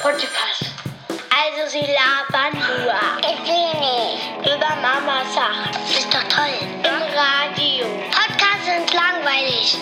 [0.00, 0.70] Potipus.
[1.10, 2.94] Also sie labern nur.
[3.20, 4.46] Ich will nicht.
[4.46, 5.70] Über Mama Sachen.
[5.90, 6.54] Ist doch toll.
[6.84, 7.84] Im Radio.
[8.10, 9.76] Podcasts sind langweilig.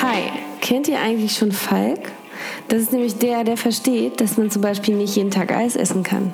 [0.00, 2.12] Hi, kennt ihr eigentlich schon Falk?
[2.68, 6.04] Das ist nämlich der, der versteht, dass man zum Beispiel nicht jeden Tag Eis essen
[6.04, 6.32] kann.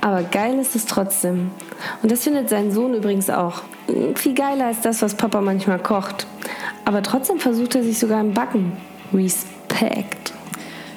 [0.00, 1.52] Aber geil ist es trotzdem.
[2.02, 3.62] Und das findet sein Sohn übrigens auch.
[4.16, 6.26] Viel geiler als das, was Papa manchmal kocht.
[6.84, 8.76] Aber trotzdem versucht er sich sogar im Backen.
[9.14, 10.25] Respekt.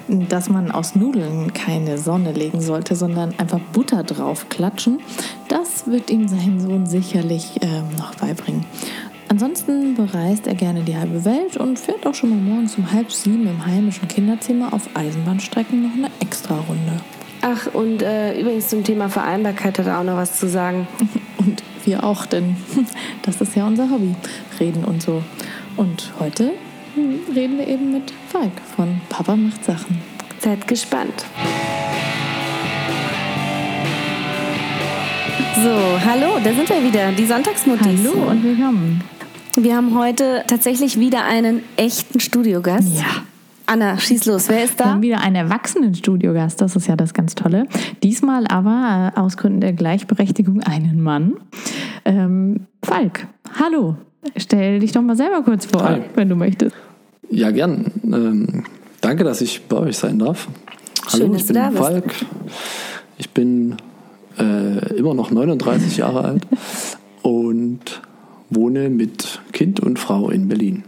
[0.10, 5.00] Dass man aus Nudeln keine Sonne legen sollte, sondern einfach Butter drauf klatschen,
[5.48, 8.66] das wird ihm sein Sohn sicherlich ähm, noch beibringen.
[9.28, 13.12] Ansonsten bereist er gerne die halbe Welt und fährt auch schon mal morgens um halb
[13.12, 17.00] sieben im heimischen Kinderzimmer auf Eisenbahnstrecken noch eine Extra-Runde.
[17.42, 20.88] Ach, und äh, übrigens zum Thema Vereinbarkeit hat er auch noch was zu sagen.
[21.38, 22.58] Und wir auch, denn
[23.22, 24.14] das ist ja unser Hobby,
[24.60, 25.24] reden und so.
[25.78, 26.52] Und heute
[27.34, 30.02] reden wir eben mit Falk von Papa macht Sachen.
[30.40, 31.26] Seid gespannt.
[35.56, 35.70] So,
[36.06, 37.86] hallo, da sind wir wieder, die Sonntagsmutis.
[37.86, 39.04] Hallo und willkommen.
[39.58, 42.96] Wir haben heute tatsächlich wieder einen echten Studiogast.
[42.98, 43.24] Ja.
[43.66, 44.48] Anna, schieß los.
[44.48, 44.92] Wer ist Wir da?
[44.92, 47.68] haben wieder einen erwachsenen Studiogast, das ist ja das ganz Tolle.
[48.04, 51.34] Diesmal aber äh, aus Gründen der Gleichberechtigung einen Mann.
[52.06, 53.28] Ähm, Falk,
[53.60, 53.98] hallo.
[54.38, 56.02] Stell dich doch mal selber kurz vor, Hi.
[56.16, 56.76] wenn du möchtest.
[57.30, 57.92] Ja, gern.
[58.06, 58.64] Ähm,
[59.02, 60.48] danke, dass ich bei euch sein darf.
[61.10, 61.82] Schön, Hallo, dass ich bin da bist.
[61.82, 62.16] Falk.
[63.18, 63.78] Ich bin
[64.38, 66.48] äh, immer noch 39 Jahre alt
[67.22, 68.02] und
[68.50, 70.84] wohne mit Kind und Frau in Berlin.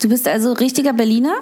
[0.00, 1.34] Du bist also richtiger Berliner?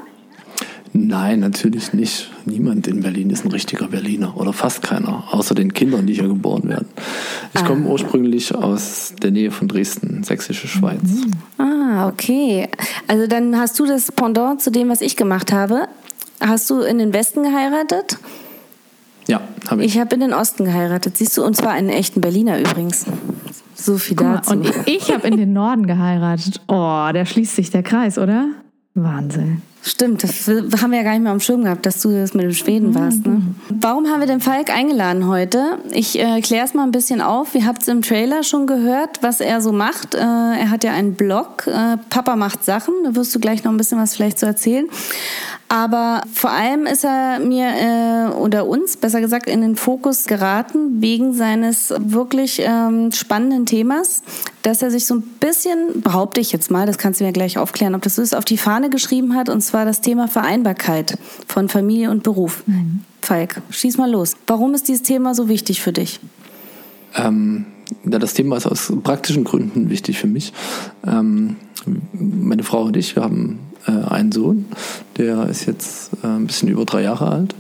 [0.93, 2.31] Nein, natürlich nicht.
[2.47, 6.27] Niemand in Berlin ist ein richtiger Berliner oder fast keiner, außer den Kindern, die hier
[6.27, 6.89] geboren werden.
[7.55, 11.01] Ich komme ursprünglich aus der Nähe von Dresden, sächsische Schweiz.
[11.59, 12.69] Ah, okay.
[13.07, 15.87] Also dann hast du das Pendant zu dem, was ich gemacht habe.
[16.41, 18.19] Hast du in den Westen geheiratet?
[19.29, 19.95] Ja, habe ich.
[19.95, 23.05] Ich habe in den Osten geheiratet, siehst du, und zwar einen echten Berliner übrigens.
[23.75, 24.51] So viel Guck mal, dazu.
[24.51, 26.61] und ich habe in den Norden geheiratet.
[26.67, 28.49] Oh, da schließt sich der Kreis, oder?
[28.95, 29.63] Wahnsinn.
[29.83, 32.45] Stimmt, das haben wir ja gar nicht mehr am Schirm gehabt, dass du das mit
[32.45, 33.25] dem Schweden warst.
[33.25, 33.41] Ne?
[33.71, 35.79] Warum haben wir den Falk eingeladen heute?
[35.91, 37.55] Ich äh, kläre es mal ein bisschen auf.
[37.55, 40.15] Ihr habt es im Trailer schon gehört, was er so macht.
[40.15, 42.93] Äh, er hat ja einen Blog, äh, Papa macht Sachen.
[43.05, 44.87] Da wirst du gleich noch ein bisschen was vielleicht zu erzählen.
[45.73, 51.01] Aber vor allem ist er mir äh, oder uns, besser gesagt, in den Fokus geraten
[51.01, 54.25] wegen seines wirklich ähm, spannenden Themas,
[54.63, 57.57] dass er sich so ein bisschen, behaupte ich jetzt mal, das kannst du mir gleich
[57.57, 61.17] aufklären, ob das so ist, auf die Fahne geschrieben hat, und zwar das Thema Vereinbarkeit
[61.47, 62.65] von Familie und Beruf.
[63.23, 64.35] Falk, schieß mal los.
[64.47, 66.19] Warum ist dieses Thema so wichtig für dich?
[67.15, 67.67] Ähm,
[68.05, 70.53] ja, das Thema ist aus praktischen Gründen wichtig für mich.
[71.07, 71.57] Ähm,
[72.13, 74.67] meine Frau und ich, wir haben äh, einen Sohn,
[75.19, 77.55] der ist jetzt äh, ein bisschen über drei Jahre alt.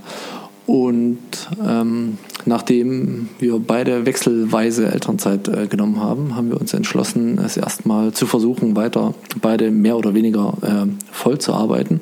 [0.66, 1.18] Und
[1.64, 8.12] ähm, nachdem wir beide wechselweise Elternzeit äh, genommen haben, haben wir uns entschlossen, es erstmal
[8.12, 12.00] zu versuchen, weiter beide mehr oder weniger äh, voll zu arbeiten.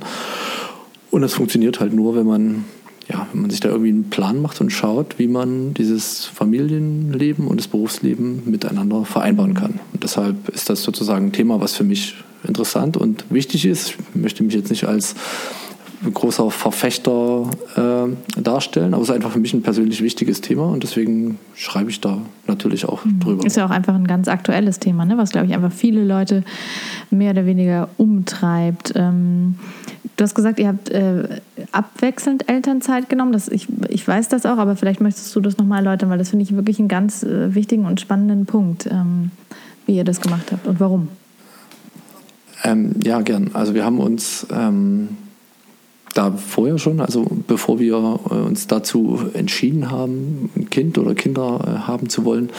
[1.11, 2.65] Und das funktioniert halt nur, wenn man,
[3.09, 7.47] ja, wenn man sich da irgendwie einen Plan macht und schaut, wie man dieses Familienleben
[7.47, 9.81] und das Berufsleben miteinander vereinbaren kann.
[9.93, 12.15] Und deshalb ist das sozusagen ein Thema, was für mich
[12.47, 13.91] interessant und wichtig ist.
[13.91, 15.15] Ich möchte mich jetzt nicht als
[16.13, 20.83] großer Verfechter äh, darstellen, aber es ist einfach für mich ein persönlich wichtiges Thema und
[20.83, 23.45] deswegen schreibe ich da natürlich auch drüber.
[23.45, 25.19] Ist ja auch einfach ein ganz aktuelles Thema, ne?
[25.19, 26.45] was, glaube ich, einfach viele Leute
[27.11, 28.93] mehr oder weniger umtreibt.
[28.95, 29.57] Ähm,
[30.17, 31.41] du hast gesagt, ihr habt äh,
[31.73, 33.33] abwechselnd Elternzeit genommen.
[33.33, 36.31] Das, ich, ich weiß das auch, aber vielleicht möchtest du das nochmal erläutern, weil das
[36.31, 39.31] finde ich wirklich einen ganz äh, wichtigen und spannenden Punkt, ähm,
[39.87, 41.09] wie ihr das gemacht habt und warum.
[42.65, 43.51] Ähm, ja, gern.
[43.55, 45.09] Also wir haben uns ähm,
[46.15, 51.61] da vorher schon, also bevor wir äh, uns dazu entschieden haben, ein Kind oder Kinder
[51.65, 52.51] äh, haben zu wollen,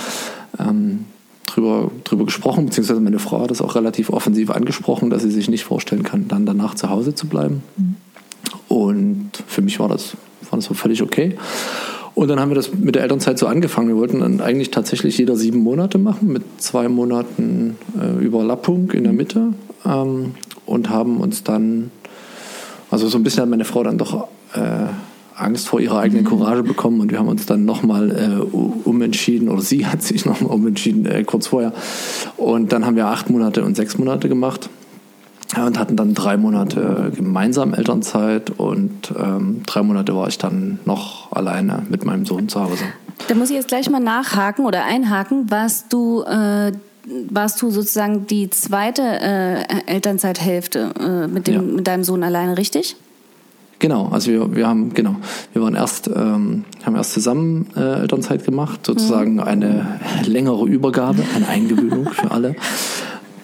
[0.59, 1.05] ähm,
[1.45, 5.49] drüber, drüber gesprochen, beziehungsweise meine Frau hat das auch relativ offensiv angesprochen, dass sie sich
[5.49, 7.63] nicht vorstellen kann, dann danach zu Hause zu bleiben.
[8.67, 10.15] Und für mich war das,
[10.49, 11.35] war das so völlig okay.
[12.15, 13.87] Und dann haben wir das mit der Elternzeit so angefangen.
[13.87, 19.05] Wir wollten dann eigentlich tatsächlich jeder sieben Monate machen, mit zwei Monaten äh, Überlappung in
[19.05, 19.53] der Mitte.
[19.85, 20.33] Ähm,
[20.65, 21.89] und haben uns dann,
[22.91, 24.87] also so ein bisschen hat meine Frau dann doch äh,
[25.35, 28.55] Angst vor ihrer eigenen Courage bekommen und wir haben uns dann nochmal äh,
[28.87, 31.73] umentschieden, oder sie hat sich nochmal umentschieden, äh, kurz vorher.
[32.37, 34.69] Und dann haben wir acht Monate und sechs Monate gemacht.
[35.57, 41.31] Und hatten dann drei Monate gemeinsam Elternzeit und ähm, drei Monate war ich dann noch
[41.31, 42.83] alleine mit meinem Sohn zu Hause.
[43.27, 45.49] Da muss ich jetzt gleich mal nachhaken oder einhaken.
[45.49, 46.71] Warst du, äh,
[47.29, 51.61] warst du sozusagen die zweite äh, Elternzeithälfte äh, mit, dem, Ja.
[51.61, 52.95] mit deinem Sohn alleine, richtig?
[53.79, 55.15] Genau, also wir, wir haben, genau,
[55.53, 59.39] wir waren erst, ähm, haben erst zusammen äh, Elternzeit gemacht, sozusagen mhm.
[59.39, 62.55] eine längere Übergabe, eine Eingewöhnung für alle.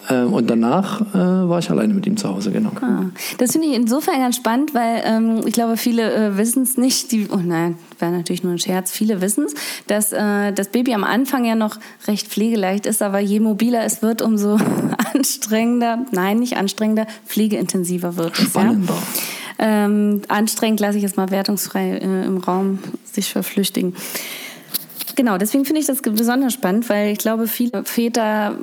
[0.10, 1.18] Ähm, und danach äh,
[1.50, 2.72] war ich alleine mit ihm zu Hause, genau.
[2.82, 3.06] Ah,
[3.38, 7.12] das finde ich insofern ganz spannend, weil ähm, ich glaube, viele äh, wissen es nicht.
[7.12, 8.92] Die, oh nein, wäre natürlich nur ein Scherz.
[8.92, 9.54] Viele wissen es,
[9.88, 14.02] dass äh, das Baby am Anfang ja noch recht pflegeleicht ist, aber je mobiler es
[14.02, 14.58] wird, umso
[15.14, 18.46] anstrengender, nein, nicht anstrengender, pflegeintensiver wird es.
[18.46, 18.94] Spannender.
[18.94, 19.86] Ja?
[19.86, 23.96] Ähm, anstrengend lasse ich es mal wertungsfrei äh, im Raum sich verflüchtigen.
[25.16, 28.56] Genau, deswegen finde ich das besonders spannend, weil ich glaube, viele Väter,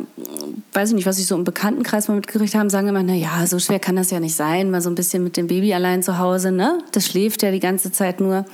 [0.72, 3.46] weiß ich nicht, was ich so im Bekanntenkreis mal mitgekriegt haben, sagen immer, na ja,
[3.46, 6.02] so schwer kann das ja nicht sein, mal so ein bisschen mit dem Baby allein
[6.02, 6.78] zu Hause, ne?
[6.92, 8.44] Das schläft ja die ganze Zeit nur.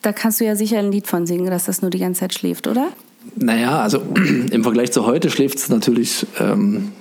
[0.00, 2.32] Da kannst du ja sicher ein Lied von singen, dass das nur die ganze Zeit
[2.32, 2.88] schläft, oder?
[3.34, 3.98] Naja, also
[4.50, 6.92] im Vergleich zu heute schläft es natürlich ähm,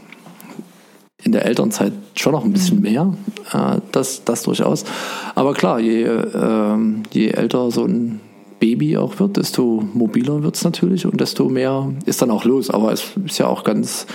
[1.24, 3.14] in der Elternzeit schon noch ein bisschen mehr,
[3.54, 4.84] äh, das, das durchaus.
[5.34, 6.78] Aber klar, je, äh,
[7.12, 8.20] je älter so ein
[8.60, 12.70] Baby auch wird, desto mobiler wird es natürlich und desto mehr ist dann auch los.
[12.70, 14.08] Aber es ist ja auch ganz,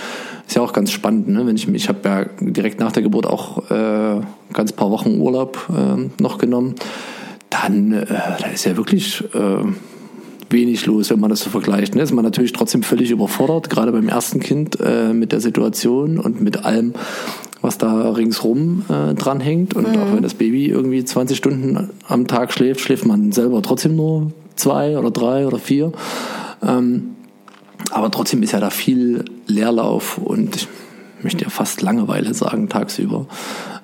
[0.47, 1.27] ist ja auch ganz spannend.
[1.27, 1.45] Ne?
[1.45, 4.21] Wenn ich, ich habe ja direkt nach der Geburt auch äh,
[4.53, 6.75] ganz paar Wochen Urlaub äh, noch genommen.
[7.49, 9.65] Dann äh, da ist ja wirklich äh,
[10.51, 11.95] wenig los, wenn man das so vergleicht.
[11.95, 12.01] Ne?
[12.01, 16.41] Ist man natürlich trotzdem völlig überfordert, gerade beim ersten Kind äh, mit der Situation und
[16.41, 16.93] mit allem,
[17.61, 19.75] was da ringsrum äh, dranhängt.
[19.75, 20.01] Und mhm.
[20.01, 24.31] auch wenn das Baby irgendwie 20 Stunden am Tag schläft, schläft man selber trotzdem nur
[24.55, 25.91] zwei oder drei oder vier.
[26.63, 27.11] Ähm,
[27.91, 30.55] aber trotzdem ist ja da viel Leerlauf und
[31.17, 33.27] ich möchte ja fast Langeweile sagen tagsüber.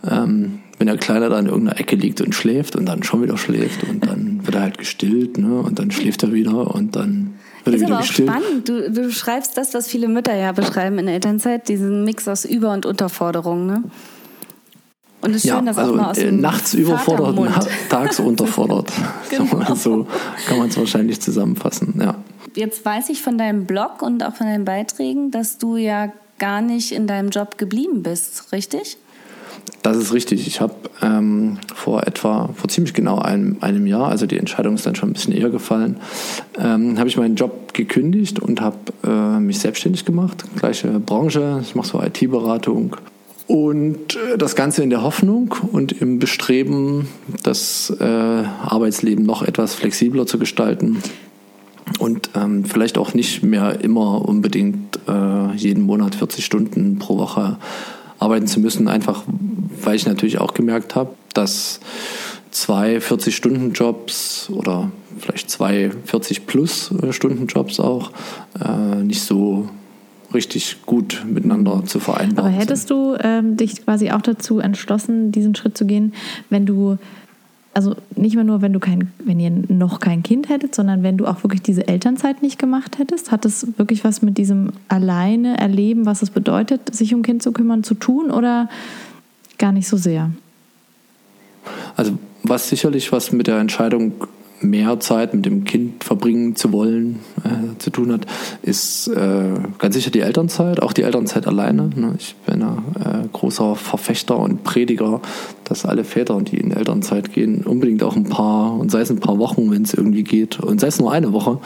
[0.10, 3.38] Ähm, wenn der Kleine da in irgendeiner Ecke liegt und schläft und dann schon wieder
[3.38, 5.60] schläft und dann wird er halt gestillt ne?
[5.60, 7.36] und dann schläft er wieder und dann
[7.72, 8.30] wird ist er aber auch gestillt.
[8.30, 8.70] spannend.
[8.70, 12.46] Du, du schreibst das, was viele Mütter ja beschreiben in der Elternzeit, diesen Mix aus
[12.46, 13.66] Über- und Unterforderung.
[13.66, 13.84] Ne?
[15.22, 18.92] Und es ist ja, schön, dass also auch mal aus dem nachts überfordert, tags unterfordert.
[19.30, 19.76] genau.
[19.76, 20.08] So
[20.48, 22.00] kann man es wahrscheinlich zusammenfassen.
[22.00, 22.16] Ja.
[22.56, 26.62] Jetzt weiß ich von deinem Blog und auch von deinen Beiträgen, dass du ja gar
[26.62, 28.98] nicht in deinem Job geblieben bist, richtig?
[29.84, 30.48] Das ist richtig.
[30.48, 34.86] Ich habe ähm, vor etwa, vor ziemlich genau einem, einem Jahr, also die Entscheidung ist
[34.86, 35.98] dann schon ein bisschen eher gefallen,
[36.58, 40.44] ähm, habe ich meinen Job gekündigt und habe äh, mich selbstständig gemacht.
[40.58, 42.98] Gleiche Branche, ich mache so IT-Beratung.
[43.48, 47.08] Und äh, das Ganze in der Hoffnung und im Bestreben,
[47.44, 50.98] das äh, Arbeitsleben noch etwas flexibler zu gestalten
[52.00, 57.58] und ähm, vielleicht auch nicht mehr immer unbedingt äh, jeden Monat 40 Stunden pro Woche
[58.20, 59.24] arbeiten zu müssen, einfach
[59.84, 61.80] weil ich natürlich auch gemerkt habe, dass
[62.52, 68.12] zwei 40-Stunden-Jobs oder vielleicht zwei 40-plus-Stunden-Jobs auch
[68.64, 69.70] äh, nicht so
[70.34, 72.38] richtig gut miteinander zu vereinbaren.
[72.38, 72.98] Aber hättest sind.
[72.98, 76.14] du ähm, dich quasi auch dazu entschlossen, diesen Schritt zu gehen,
[76.50, 76.98] wenn du
[77.78, 81.16] also nicht mehr nur, wenn du kein, wenn ihr noch kein Kind hättet, sondern wenn
[81.16, 85.60] du auch wirklich diese Elternzeit nicht gemacht hättest, hat es wirklich was mit diesem alleine
[85.60, 88.68] erleben, was es bedeutet, sich um Kind zu kümmern, zu tun oder
[89.60, 90.32] gar nicht so sehr?
[91.96, 94.14] Also was sicherlich was mit der Entscheidung
[94.62, 98.26] mehr Zeit mit dem Kind verbringen zu wollen, äh, zu tun hat,
[98.64, 101.90] ist äh, ganz sicher die Elternzeit, auch die Elternzeit alleine.
[101.96, 102.16] Ne?
[102.18, 105.22] Ich bin ein äh, großer Verfechter und Prediger,
[105.64, 109.20] dass alle Väter, die in Elternzeit gehen, unbedingt auch ein paar, und sei es ein
[109.20, 111.60] paar Wochen, wenn es irgendwie geht, und sei es nur eine Woche,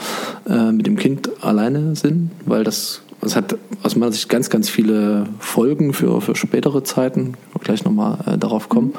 [0.48, 4.68] äh, mit dem Kind alleine sind, weil das es hat aus meiner Sicht ganz, ganz
[4.68, 7.34] viele Folgen für, für spätere Zeiten.
[7.60, 8.94] Gleich nochmal äh, darauf kommen.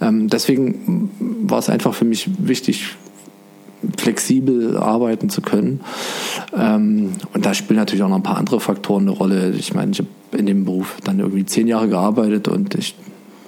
[0.00, 1.10] Ähm, deswegen
[1.42, 2.96] war es einfach für mich wichtig,
[3.96, 5.80] flexibel arbeiten zu können.
[6.56, 9.50] Ähm, und da spielen natürlich auch noch ein paar andere Faktoren eine Rolle.
[9.50, 12.94] Ich meine, ich habe in dem Beruf dann irgendwie zehn Jahre gearbeitet und ich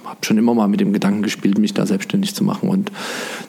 [0.04, 2.68] habe schon immer mal mit dem Gedanken gespielt, mich da selbstständig zu machen.
[2.68, 2.92] Und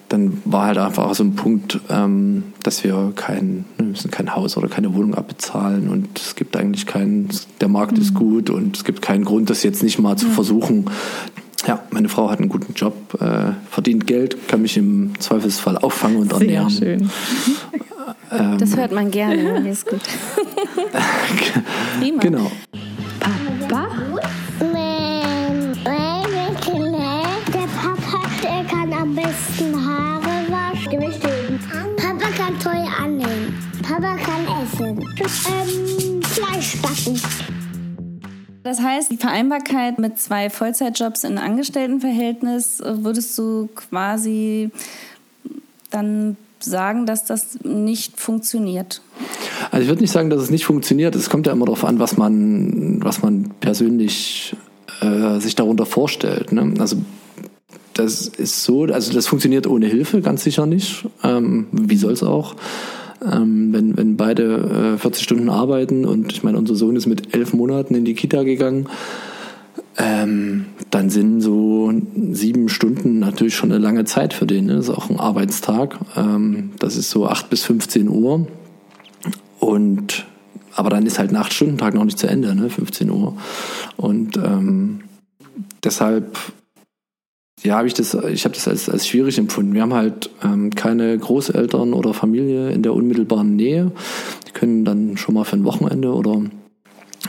[0.10, 4.58] dann war halt einfach so ein Punkt, ähm, dass wir kein, wir müssen kein Haus
[4.58, 7.30] oder keine Wohnung abbezahlen und es gibt eigentlich keinen,
[7.62, 8.02] der Markt mhm.
[8.02, 10.32] ist gut und es gibt keinen Grund, das jetzt nicht mal zu mhm.
[10.32, 10.86] versuchen.
[11.66, 16.18] Ja, meine Frau hat einen guten Job, äh, verdient Geld, kann mich im Zweifelsfall auffangen
[16.18, 16.70] und ernähren.
[16.70, 17.10] Sehr schön.
[18.32, 20.02] Ähm, das hört man gerne, das ist gut.
[22.00, 22.22] Prima.
[22.22, 22.52] Genau.
[38.68, 44.72] Das heißt, die Vereinbarkeit mit zwei Vollzeitjobs in Angestelltenverhältnis äh, würdest du quasi
[45.90, 49.02] dann sagen, dass das nicht funktioniert?
[49.72, 51.16] Also ich würde nicht sagen, dass es nicht funktioniert.
[51.16, 54.54] Es kommt ja immer darauf an, was man, was man persönlich
[55.00, 56.52] äh, sich darunter vorstellt.
[56.52, 56.74] Ne?
[56.78, 56.98] Also
[57.94, 61.06] das ist so, also das funktioniert ohne Hilfe ganz sicher nicht.
[61.24, 62.58] Ähm, wie soll es auch?
[63.26, 67.34] Ähm, wenn, wenn beide äh, 40 Stunden arbeiten und ich meine, unser Sohn ist mit
[67.36, 68.88] elf Monaten in die Kita gegangen,
[69.98, 71.92] ähm, dann sind so
[72.32, 74.68] sieben Stunden natürlich schon eine lange Zeit für den.
[74.68, 74.76] Ne?
[74.76, 75.98] Das ist auch ein Arbeitstag.
[76.16, 78.48] Ähm, das ist so acht bis 15 Uhr.
[79.60, 80.26] Und
[80.76, 82.70] aber dann ist halt ein Acht-Stunden-Tag noch nicht zu Ende, ne?
[82.70, 83.36] 15 Uhr.
[83.96, 85.00] Und ähm,
[85.84, 86.38] deshalb
[87.64, 89.74] ja, habe ich das, ich habe das als, als schwierig empfunden.
[89.74, 93.92] Wir haben halt ähm, keine Großeltern oder Familie in der unmittelbaren Nähe.
[94.48, 96.42] Die können dann schon mal für ein Wochenende oder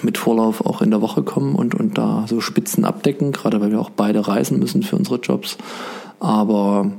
[0.02, 3.70] mit Vorlauf auch in der Woche kommen und, und da so Spitzen abdecken, gerade weil
[3.70, 5.56] wir auch beide reisen müssen für unsere Jobs.
[6.20, 6.92] Aber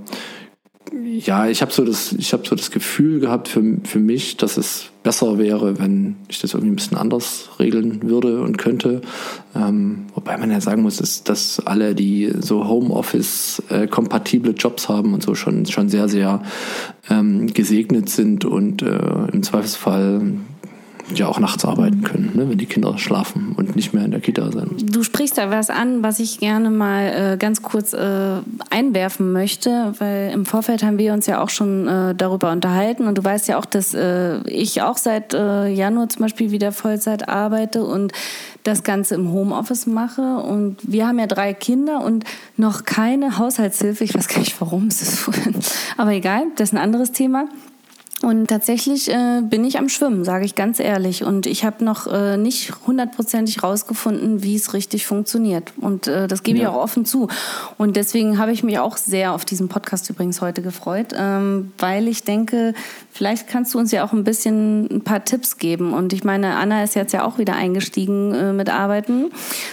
[1.05, 4.57] ja, ich habe so das, ich habe so das Gefühl gehabt für, für mich, dass
[4.57, 9.01] es besser wäre, wenn ich das irgendwie ein bisschen anders regeln würde und könnte.
[9.55, 15.23] Ähm, wobei man ja sagen muss, dass, dass alle, die so Homeoffice-kompatible Jobs haben und
[15.23, 16.43] so schon, schon sehr, sehr
[17.09, 20.21] ähm, gesegnet sind und äh, im Zweifelsfall
[21.15, 24.19] ja auch nachts arbeiten können, ne, wenn die Kinder schlafen und nicht mehr in der
[24.19, 24.95] Kita sind.
[24.95, 28.37] Du sprichst da was an, was ich gerne mal äh, ganz kurz äh,
[28.69, 33.17] einwerfen möchte, weil im Vorfeld haben wir uns ja auch schon äh, darüber unterhalten und
[33.17, 37.27] du weißt ja auch, dass äh, ich auch seit äh, Januar zum Beispiel wieder Vollzeit
[37.27, 38.11] arbeite und
[38.63, 42.25] das Ganze im Homeoffice mache und wir haben ja drei Kinder und
[42.57, 44.03] noch keine Haushaltshilfe.
[44.03, 45.29] Ich weiß gar nicht warum, es ist
[45.97, 47.45] aber egal, das ist ein anderes Thema.
[48.21, 51.23] Und tatsächlich äh, bin ich am Schwimmen, sage ich ganz ehrlich.
[51.23, 55.71] Und ich habe noch äh, nicht hundertprozentig rausgefunden, wie es richtig funktioniert.
[55.77, 56.63] Und äh, das gebe ja.
[56.63, 57.29] ich auch offen zu.
[57.77, 62.09] Und deswegen habe ich mich auch sehr auf diesen Podcast übrigens heute gefreut, ähm, weil
[62.09, 62.73] ich denke,
[63.09, 65.93] vielleicht kannst du uns ja auch ein bisschen ein paar Tipps geben.
[65.93, 69.31] Und ich meine, Anna ist jetzt ja auch wieder eingestiegen äh, mit Arbeiten,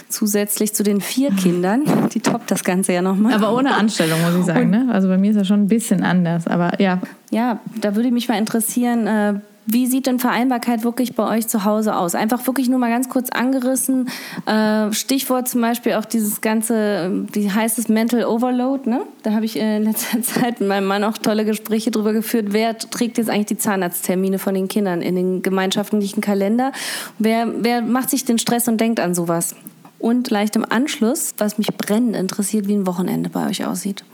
[0.08, 1.82] zusätzlich zu den vier Kindern.
[2.14, 3.34] Die toppt das Ganze ja nochmal.
[3.34, 4.70] Aber ohne Anstellung, muss ich sagen.
[4.70, 4.88] ne?
[4.92, 6.46] Also bei mir ist das schon ein bisschen anders.
[6.46, 9.34] Aber ja, ja, da würde mich mal interessieren, äh,
[9.68, 12.14] wie sieht denn Vereinbarkeit wirklich bei euch zu Hause aus?
[12.14, 14.08] Einfach wirklich nur mal ganz kurz angerissen.
[14.46, 18.88] Äh, Stichwort zum Beispiel auch dieses ganze, wie heißt es, Mental Overload.
[18.88, 19.00] Ne?
[19.24, 22.46] Da habe ich in letzter Zeit mit meinem Mann auch tolle Gespräche drüber geführt.
[22.50, 26.70] Wer trägt jetzt eigentlich die Zahnarzttermine von den Kindern in den gemeinschaftlichen Kalender?
[27.18, 29.56] Wer, wer macht sich den Stress und denkt an sowas?
[29.98, 34.04] Und leicht im Anschluss, was mich brennend interessiert, wie ein Wochenende bei euch aussieht.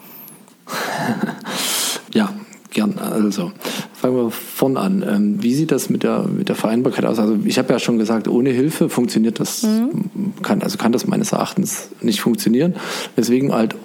[2.14, 2.32] ja,
[2.72, 3.52] Gern, also
[3.92, 5.04] fangen wir vorne an.
[5.06, 7.18] Ähm, wie sieht das mit der, mit der Vereinbarkeit aus?
[7.18, 10.32] Also ich habe ja schon gesagt, ohne Hilfe funktioniert das, mhm.
[10.42, 12.74] kann, also kann das meines Erachtens nicht funktionieren.
[13.16, 13.76] Deswegen halt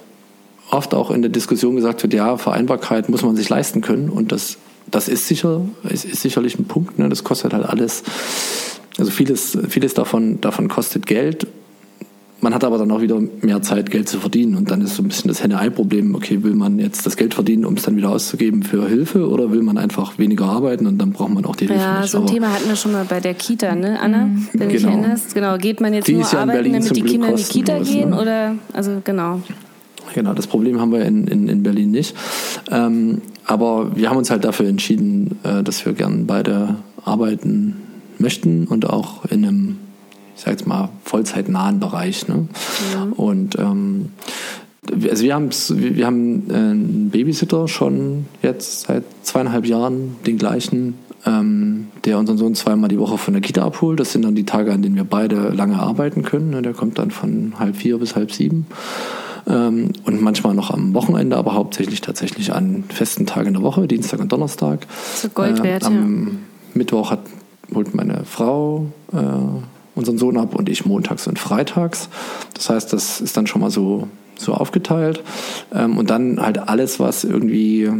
[0.70, 4.32] oft auch in der Diskussion gesagt wird, ja, Vereinbarkeit muss man sich leisten können und
[4.32, 4.56] das,
[4.90, 6.98] das ist sicher, ist, ist sicherlich ein Punkt.
[6.98, 7.10] Ne?
[7.10, 8.04] Das kostet halt alles,
[8.96, 11.46] also vieles, vieles davon, davon kostet Geld
[12.40, 14.54] man hat aber dann auch wieder mehr Zeit, Geld zu verdienen.
[14.54, 16.14] Und dann ist so ein bisschen das Henne-Ei-Problem.
[16.14, 19.50] Okay, will man jetzt das Geld verdienen, um es dann wieder auszugeben für Hilfe oder
[19.50, 22.10] will man einfach weniger arbeiten und dann braucht man auch die Hilfe ja, nicht.
[22.10, 24.26] so ein aber Thema hatten wir schon mal bei der Kita, ne, Anna?
[24.26, 24.48] Mhm.
[24.52, 24.72] Wenn genau.
[24.72, 25.34] dich erinnerst.
[25.34, 28.10] Genau, geht man jetzt die nur ja arbeiten, damit die Kinder in die Kita gehen
[28.10, 28.20] ne?
[28.20, 29.40] oder, also genau.
[30.14, 32.14] Genau, das Problem haben wir in, in, in Berlin nicht.
[32.70, 37.76] Ähm, aber wir haben uns halt dafür entschieden, äh, dass wir gern beide arbeiten
[38.18, 39.76] möchten und auch in einem
[40.38, 42.28] ich sage jetzt mal, vollzeitnahen Bereich.
[42.28, 42.46] Ne?
[42.94, 43.08] Ja.
[43.16, 44.10] Und ähm,
[45.10, 50.94] also wir, wir haben einen Babysitter schon jetzt seit zweieinhalb Jahren, den gleichen,
[51.26, 53.98] ähm, der unseren Sohn zweimal die Woche von der Kita abholt.
[53.98, 56.50] Das sind dann die Tage, an denen wir beide lange arbeiten können.
[56.50, 56.62] Ne?
[56.62, 58.68] Der kommt dann von halb vier bis halb sieben.
[59.48, 63.88] Ähm, und manchmal noch am Wochenende, aber hauptsächlich tatsächlich an festen Tagen in der Woche,
[63.88, 64.86] Dienstag und Donnerstag.
[65.16, 66.32] So Gold wert, äh, am ja.
[66.74, 67.22] Mittwoch hat,
[67.74, 69.16] holt meine Frau äh,
[69.98, 72.08] unseren Sohn ab und ich montags und freitags.
[72.54, 75.22] Das heißt, das ist dann schon mal so, so aufgeteilt.
[75.74, 77.90] Ähm, und dann halt alles, was irgendwie,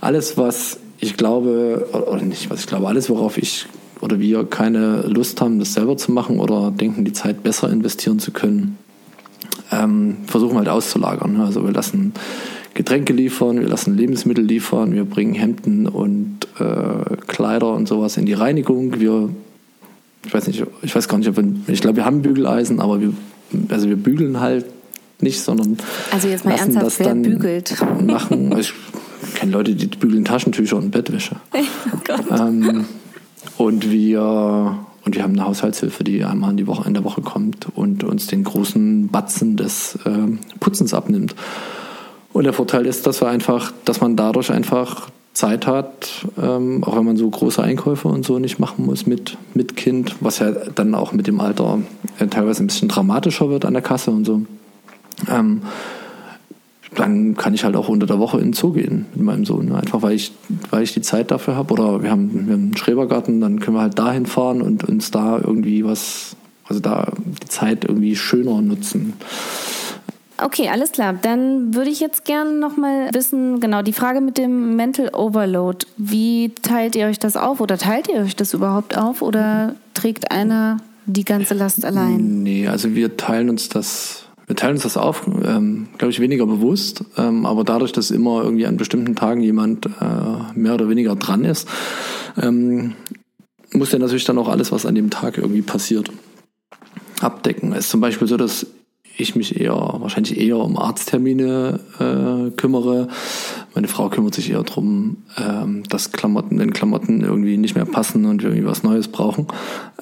[0.00, 3.66] alles, was ich glaube, oder nicht, was ich glaube, alles, worauf ich
[4.00, 8.18] oder wir keine Lust haben, das selber zu machen oder denken, die Zeit besser investieren
[8.18, 8.78] zu können,
[9.70, 11.40] ähm, versuchen halt auszulagern.
[11.40, 12.14] Also wir lassen
[12.74, 18.26] Getränke liefern, wir lassen Lebensmittel liefern, wir bringen Hemden und äh, Kleider und sowas in
[18.26, 19.30] die Reinigung, wir
[20.24, 23.00] ich weiß nicht, ich weiß gar nicht, ob wir, ich glaube, wir haben Bügeleisen, aber
[23.00, 23.12] wir,
[23.68, 24.66] also wir bügeln halt
[25.20, 25.76] nicht, sondern
[26.10, 27.76] also jetzt mal lassen ernsthaft, das dann bügelt?
[28.04, 28.54] machen.
[29.22, 31.36] Ich kenne Leute, die bügeln Taschentücher und Bettwäsche.
[31.92, 32.24] Oh Gott.
[32.30, 32.86] Ähm,
[33.58, 37.22] und wir und wir haben eine Haushaltshilfe, die einmal in, die Woche, in der Woche
[37.22, 41.34] kommt und uns den großen Batzen des äh, Putzens abnimmt.
[42.32, 45.08] Und der Vorteil ist, dass wir einfach, dass man dadurch einfach
[45.40, 49.38] Zeit hat, ähm, auch wenn man so große Einkäufe und so nicht machen muss mit,
[49.54, 51.78] mit Kind, was ja dann auch mit dem Alter
[52.18, 54.42] äh, teilweise ein bisschen dramatischer wird an der Kasse und so.
[55.30, 55.62] Ähm,
[56.94, 59.66] dann kann ich halt auch unter der Woche in den Zoo gehen mit meinem Sohn.
[59.66, 59.76] Ne?
[59.76, 60.32] Einfach weil ich,
[60.70, 61.72] weil ich die Zeit dafür habe.
[61.72, 65.10] Oder wir haben, wir haben einen Schrebergarten, dann können wir halt dahin fahren und uns
[65.10, 66.36] da irgendwie was,
[66.68, 69.14] also da die Zeit irgendwie schöner nutzen.
[70.42, 71.14] Okay, alles klar.
[71.20, 75.86] Dann würde ich jetzt gerne nochmal wissen, genau, die Frage mit dem Mental Overload.
[75.96, 80.30] Wie teilt ihr euch das auf oder teilt ihr euch das überhaupt auf oder trägt
[80.30, 82.42] einer die ganze Last allein?
[82.42, 86.46] Nee, also wir teilen uns das, wir teilen uns das auf, ähm, glaube ich, weniger
[86.46, 89.90] bewusst, ähm, aber dadurch, dass immer irgendwie an bestimmten Tagen jemand äh,
[90.54, 91.68] mehr oder weniger dran ist,
[92.40, 92.94] ähm,
[93.72, 96.10] muss der natürlich dann auch alles, was an dem Tag irgendwie passiert,
[97.20, 97.72] abdecken.
[97.72, 98.66] Es ist zum Beispiel so, dass
[99.20, 103.08] ich mich eher, wahrscheinlich eher um Arzttermine äh, kümmere.
[103.74, 108.24] Meine Frau kümmert sich eher darum, ähm, dass Klamotten, wenn Klamotten irgendwie nicht mehr passen
[108.26, 109.46] und wir irgendwie was Neues brauchen.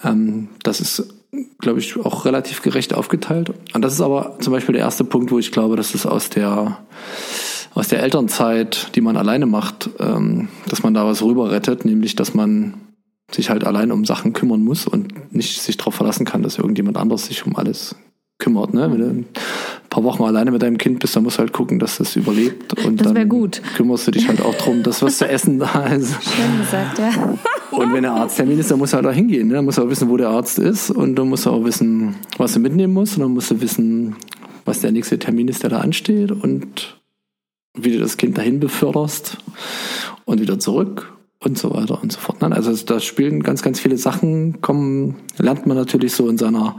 [0.05, 1.15] Ähm, das ist,
[1.59, 3.53] glaube ich, auch relativ gerecht aufgeteilt.
[3.75, 6.31] Und das ist aber zum Beispiel der erste Punkt, wo ich glaube, dass es aus
[6.31, 6.79] der
[7.75, 12.17] aus der Elternzeit, die man alleine macht, ähm, dass man da was rüber rettet, nämlich
[12.17, 12.75] dass man
[13.31, 16.97] sich halt allein um Sachen kümmern muss und nicht sich darauf verlassen kann, dass irgendjemand
[16.97, 17.95] anders sich um alles
[18.39, 18.73] kümmert.
[18.75, 18.91] Ne?
[18.91, 19.27] Wenn du ein
[19.91, 22.85] paar Wochen alleine mit deinem Kind bist, dann musst du halt gucken, dass das überlebt.
[22.85, 23.61] Und Das dann gut.
[23.77, 26.15] kümmerst du dich halt auch drum, dass was zu essen da ist.
[26.23, 27.39] Schön gesagt, ja.
[27.71, 29.49] Und wenn der Arzttermin ist, dann musst du halt da hingehen.
[29.49, 29.55] Ne?
[29.55, 30.91] Dann musst du auch wissen, wo der Arzt ist.
[30.91, 33.17] Und dann musst du auch wissen, was du mitnehmen musst.
[33.17, 34.17] Und dann musst du wissen,
[34.65, 36.31] was der nächste Termin ist, der da ansteht.
[36.33, 36.97] Und
[37.75, 39.39] wie du das Kind dahin beförderst
[40.25, 42.41] und wieder zurück und so weiter und so fort.
[42.41, 46.77] Nein, Also da spielen ganz, ganz viele Sachen, kommen, lernt man natürlich so in seiner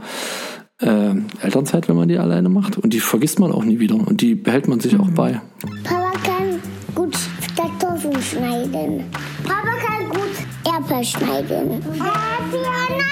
[0.80, 2.78] äh, Elternzeit, wenn man die alleine macht.
[2.78, 3.94] Und die vergisst man auch nie wieder.
[3.94, 5.40] Und die behält man sich auch bei.
[5.84, 6.60] Papa kann
[6.94, 7.16] gut
[7.56, 9.04] Kartoffeln schneiden.
[9.44, 11.70] Papa kann gut Erdbeer schneiden.
[11.70, 12.00] Erdbeer
[12.48, 13.10] schneiden!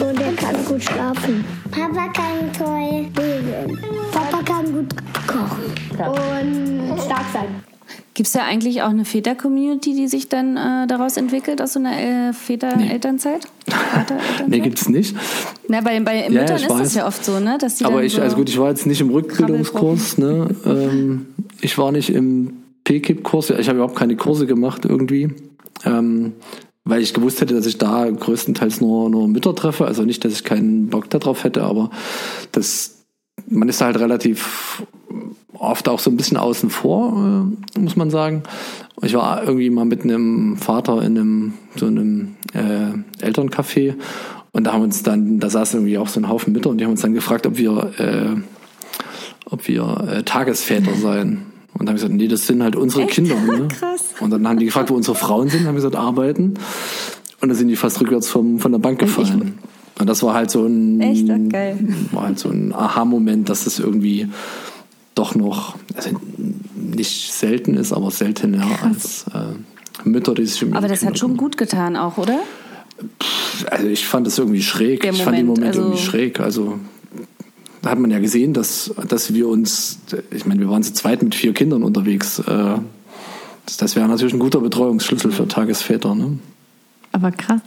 [0.00, 1.44] Und er kann gut schlafen.
[1.70, 3.78] Papa kann toll lesen.
[4.10, 4.94] Papa kann gut
[5.26, 6.90] kochen.
[6.90, 7.71] Und stark sein.
[8.14, 11.78] Gibt es da eigentlich auch eine Väter-Community, die sich dann äh, daraus entwickelt, aus so
[11.78, 13.46] einer äh, Väter-Elternzeit?
[13.68, 14.48] Vater-Elternzeit?
[14.48, 15.16] Nee, gibt's nicht.
[15.68, 16.94] Na, bei, bei Ja, Müttern ich ist das weiß.
[16.94, 17.56] ja oft so, ne?
[17.58, 20.48] Dass die Aber ich, so also gut, ich war jetzt nicht im Rückbildungskurs, ne?
[20.66, 21.26] Ähm,
[21.62, 22.52] ich war nicht im
[22.84, 25.30] PKIP-Kurs, ja, ich habe überhaupt keine Kurse gemacht irgendwie.
[25.86, 26.34] Ähm,
[26.84, 29.86] weil ich gewusst hätte, dass ich da größtenteils nur, nur Mütter treffe.
[29.86, 31.90] Also nicht, dass ich keinen Bock darauf hätte, aber
[32.50, 33.04] das,
[33.46, 34.82] man ist da halt relativ
[35.58, 38.42] oft auch so ein bisschen außen vor, äh, muss man sagen.
[39.02, 43.94] Ich war irgendwie mal mit einem Vater in einem so einem äh, Elterncafé
[44.52, 46.84] und da haben uns dann, da saßen irgendwie auch so ein Haufen Mütter und die
[46.84, 48.36] haben uns dann gefragt, ob wir, äh,
[49.46, 51.46] ob wir äh, Tagesväter seien.
[51.72, 53.34] Und dann haben wir gesagt, nee, das sind halt unsere Kinder.
[53.46, 53.68] Ne?
[53.68, 54.04] Krass.
[54.20, 56.54] Und dann haben die gefragt, wo unsere Frauen sind, haben wir gesagt, arbeiten.
[57.40, 59.58] Und dann sind die fast rückwärts vom, von der Bank gefallen.
[59.98, 61.26] Und das war halt so ein, Echt?
[61.50, 61.78] Geil.
[62.12, 64.28] war halt so ein Aha-Moment, dass das irgendwie
[65.14, 66.10] doch noch, also
[66.74, 71.18] nicht selten ist, aber seltener als äh, Mütter, die sich um Aber das Kinder hat
[71.18, 72.40] schon gut getan auch, oder?
[73.70, 75.02] Also ich fand das irgendwie schräg.
[75.02, 76.40] Der ich fand den Moment, Moment also- irgendwie schräg.
[76.40, 76.78] Also
[77.82, 79.98] da hat man ja gesehen, dass, dass wir uns,
[80.30, 82.38] ich meine, wir waren zu zweit mit vier Kindern unterwegs.
[82.38, 82.76] Äh,
[83.66, 86.14] das, das wäre natürlich ein guter Betreuungsschlüssel für Tagesväter.
[86.14, 86.38] Ne?
[87.10, 87.60] Aber krass.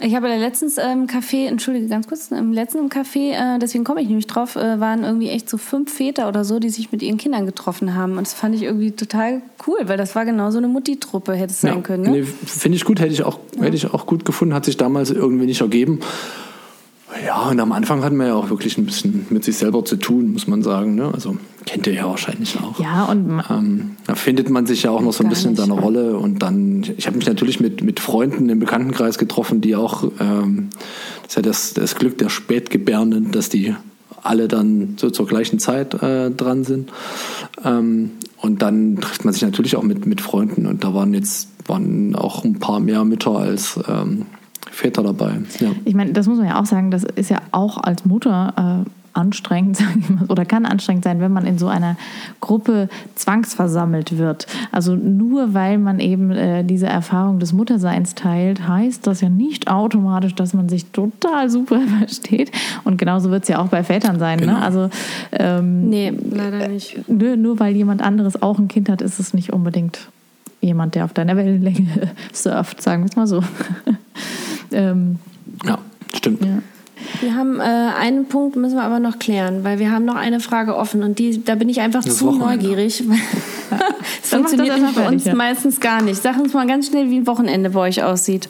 [0.00, 4.00] Ich habe ja letztens im Café, entschuldige ganz kurz, im letzten Café, äh, deswegen komme
[4.00, 7.02] ich nämlich drauf, äh, waren irgendwie echt so fünf Väter oder so, die sich mit
[7.02, 8.12] ihren Kindern getroffen haben.
[8.12, 11.52] Und das fand ich irgendwie total cool, weil das war genau so eine Mutti-Truppe, hätte
[11.52, 12.02] es sein können.
[12.02, 12.10] Ne?
[12.10, 15.10] Nee, Finde ich gut, hätte ich, auch, hätte ich auch gut gefunden, hat sich damals
[15.10, 16.00] irgendwie nicht ergeben.
[17.24, 19.96] Ja, und am Anfang hatten wir ja auch wirklich ein bisschen mit sich selber zu
[19.96, 20.94] tun, muss man sagen.
[20.94, 21.10] Ne?
[21.12, 22.78] Also kennt ihr ja wahrscheinlich auch.
[22.80, 25.74] Ja, und Ähm, da findet man sich ja auch noch so ein bisschen in seiner
[25.74, 26.16] Rolle.
[26.16, 30.68] Und dann, ich habe mich natürlich mit, mit Freunden im Bekanntenkreis getroffen, die auch, ähm,
[31.22, 33.74] das ist ja das, das Glück der Spätgebärenden, dass die
[34.22, 36.90] alle dann so zur gleichen Zeit äh, dran sind.
[37.64, 40.66] Ähm, und dann trifft man sich natürlich auch mit, mit Freunden.
[40.66, 44.26] Und da waren jetzt waren auch ein paar mehr Mütter als ähm,
[44.76, 45.40] Väter dabei.
[45.58, 45.70] Ja.
[45.84, 48.90] ich meine, das muss man ja auch sagen, das ist ja auch als Mutter äh,
[49.14, 51.96] anstrengend, mal, oder kann anstrengend sein, wenn man in so einer
[52.42, 54.46] Gruppe zwangsversammelt wird.
[54.72, 59.68] Also nur weil man eben äh, diese Erfahrung des Mutterseins teilt, heißt das ja nicht
[59.68, 62.52] automatisch, dass man sich total super versteht.
[62.84, 64.38] Und genauso wird es ja auch bei Vätern sein.
[64.38, 64.52] Genau.
[64.52, 64.62] Ne?
[64.62, 64.90] Also
[65.32, 67.08] ähm, Nee, leider nicht.
[67.08, 70.08] nur, nur weil jemand anderes auch ein Kind hat, ist es nicht unbedingt
[70.60, 73.42] jemand, der auf deiner Wellenlänge surft, sagen wir es mal so.
[74.72, 75.18] Ähm,
[75.64, 75.78] ja,
[76.14, 76.44] stimmt.
[76.44, 76.62] ja.
[77.20, 80.40] Wir haben äh, einen Punkt, müssen wir aber noch klären, weil wir haben noch eine
[80.40, 82.66] Frage offen und die, da bin ich einfach Das zu Wochenende.
[82.66, 83.04] neugierig.
[83.68, 85.34] Das das funktioniert nämlich bei uns ja.
[85.34, 86.20] meistens gar nicht.
[86.22, 88.48] Sag uns mal ganz schnell, wie ein Wochenende bei euch aussieht.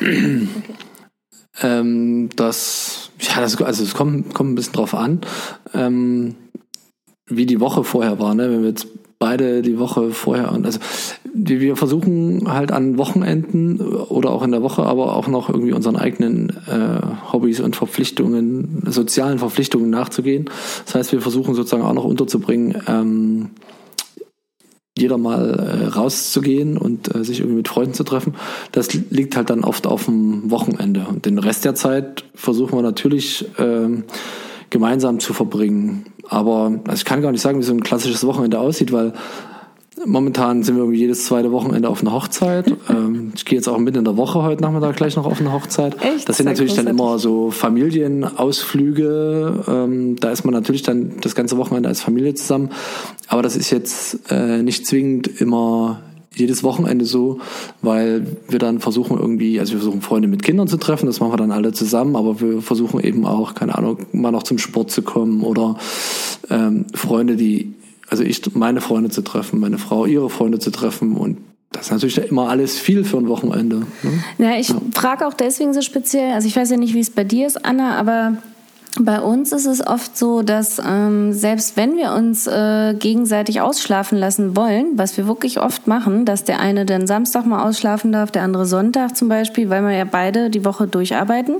[1.62, 5.20] Ähm, das, ja, das, also es kommt, kommt ein bisschen drauf an.
[5.72, 6.34] Ähm,
[7.26, 8.50] wie die Woche vorher war, ne?
[8.50, 10.80] wenn wir jetzt beide die Woche vorher und also
[11.34, 15.96] wir versuchen halt an Wochenenden oder auch in der Woche, aber auch noch irgendwie unseren
[15.96, 20.44] eigenen äh, Hobbys und Verpflichtungen, sozialen Verpflichtungen nachzugehen.
[20.86, 23.50] Das heißt, wir versuchen sozusagen auch noch unterzubringen, ähm,
[24.96, 28.34] jeder mal äh, rauszugehen und äh, sich irgendwie mit Freunden zu treffen.
[28.70, 31.04] Das liegt halt dann oft auf dem Wochenende.
[31.08, 33.88] Und den Rest der Zeit versuchen wir natürlich äh,
[34.70, 36.06] gemeinsam zu verbringen.
[36.28, 39.14] Aber also ich kann gar nicht sagen, wie so ein klassisches Wochenende aussieht, weil
[40.06, 42.74] momentan sind wir jedes zweite Wochenende auf einer Hochzeit.
[42.88, 45.52] ähm, ich gehe jetzt auch mitten in der Woche heute Nachmittag gleich noch auf eine
[45.52, 45.96] Hochzeit.
[46.02, 46.28] Echt?
[46.28, 49.64] Das sind natürlich dann immer so Familienausflüge.
[49.68, 52.70] Ähm, da ist man natürlich dann das ganze Wochenende als Familie zusammen.
[53.28, 56.00] Aber das ist jetzt äh, nicht zwingend immer
[56.36, 57.38] jedes Wochenende so,
[57.80, 61.32] weil wir dann versuchen irgendwie, also wir versuchen Freunde mit Kindern zu treffen, das machen
[61.32, 64.90] wir dann alle zusammen, aber wir versuchen eben auch, keine Ahnung, mal noch zum Sport
[64.90, 65.76] zu kommen oder
[66.50, 67.74] ähm, Freunde, die,
[68.08, 71.38] also ich, meine Freunde zu treffen, meine Frau, ihre Freunde zu treffen und
[71.72, 73.84] das ist natürlich immer alles viel für ein Wochenende.
[74.02, 74.24] Ne?
[74.38, 77.24] Ja, ich frage auch deswegen so speziell, also ich weiß ja nicht, wie es bei
[77.24, 78.36] dir ist, Anna, aber
[79.00, 84.16] bei uns ist es oft so, dass ähm, selbst wenn wir uns äh, gegenseitig ausschlafen
[84.16, 88.30] lassen wollen, was wir wirklich oft machen, dass der eine dann Samstag mal ausschlafen darf,
[88.30, 91.56] der andere Sonntag zum Beispiel, weil wir ja beide die Woche durcharbeiten,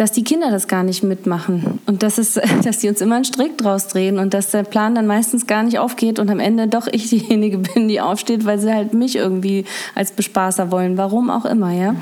[0.00, 3.24] dass die Kinder das gar nicht mitmachen und dass, es, dass die uns immer einen
[3.26, 6.68] Strick draus drehen und dass der Plan dann meistens gar nicht aufgeht und am Ende
[6.68, 11.28] doch ich diejenige bin, die aufsteht, weil sie halt mich irgendwie als Bespaßer wollen, warum
[11.28, 11.94] auch immer, ja.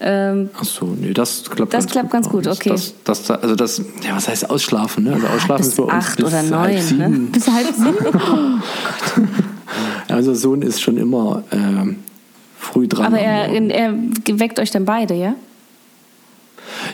[0.00, 2.70] Ähm, Ach so, nee, das klappt Das ganz klappt ganz gut, Das- okay.
[2.70, 5.04] Das, das, also das, ja, was heißt ausschlafen?
[5.04, 5.14] Ne?
[5.14, 6.82] Also ausschlafen bis ist bei uns acht bis oder halb neun, ne?
[6.82, 7.32] sieben.
[7.32, 8.62] Bis halb sieben.
[10.08, 11.96] Ja, Also Sohn ist schon immer ähm,
[12.58, 13.06] früh dran.
[13.06, 13.94] aber er, er
[14.38, 15.34] weckt euch dann beide, ja?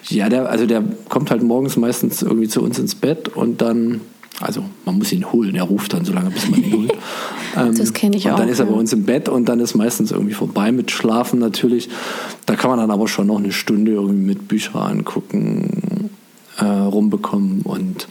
[0.08, 4.00] Ja, der, also der kommt halt morgens meistens irgendwie zu uns ins Bett und dann,
[4.40, 6.92] also man muss ihn holen, er ruft dann so lange, bis man ihn holt.
[7.56, 9.60] Ähm, Das kenn ich und dann auch, ist er bei uns im Bett und dann
[9.60, 11.88] ist meistens irgendwie vorbei mit Schlafen natürlich.
[12.44, 16.10] Da kann man dann aber schon noch eine Stunde irgendwie mit Bücher angucken,
[16.58, 18.08] äh, rumbekommen und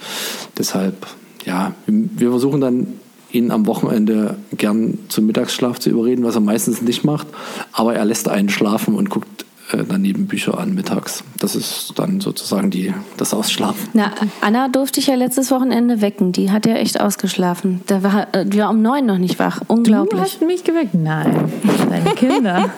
[0.57, 1.05] deshalb,
[1.45, 2.87] ja, wir versuchen dann
[3.31, 7.27] ihn am Wochenende gern zum Mittagsschlaf zu überreden, was er meistens nicht macht,
[7.71, 11.23] aber er lässt einen schlafen und guckt daneben Bücher an mittags.
[11.39, 13.89] Das ist dann sozusagen die, das Ausschlafen.
[13.93, 16.31] Na, Anna durfte ich ja letztes Wochenende wecken.
[16.31, 17.81] Die hat ja echt ausgeschlafen.
[17.87, 19.59] Da war, äh, die war um neun noch nicht wach.
[19.59, 20.21] Du Unglaublich.
[20.21, 20.93] hast mich geweckt.
[20.93, 21.49] Nein,
[21.89, 22.69] deine Kinder.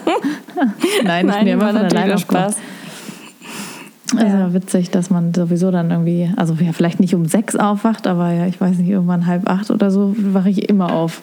[1.03, 2.55] Nein, ich bin ja immer von alleine aufgewacht.
[4.15, 8.31] Also witzig, dass man sowieso dann irgendwie, also ja, vielleicht nicht um sechs aufwacht, aber
[8.31, 11.21] ja, ich weiß nicht, irgendwann halb acht oder so wache ich immer auf.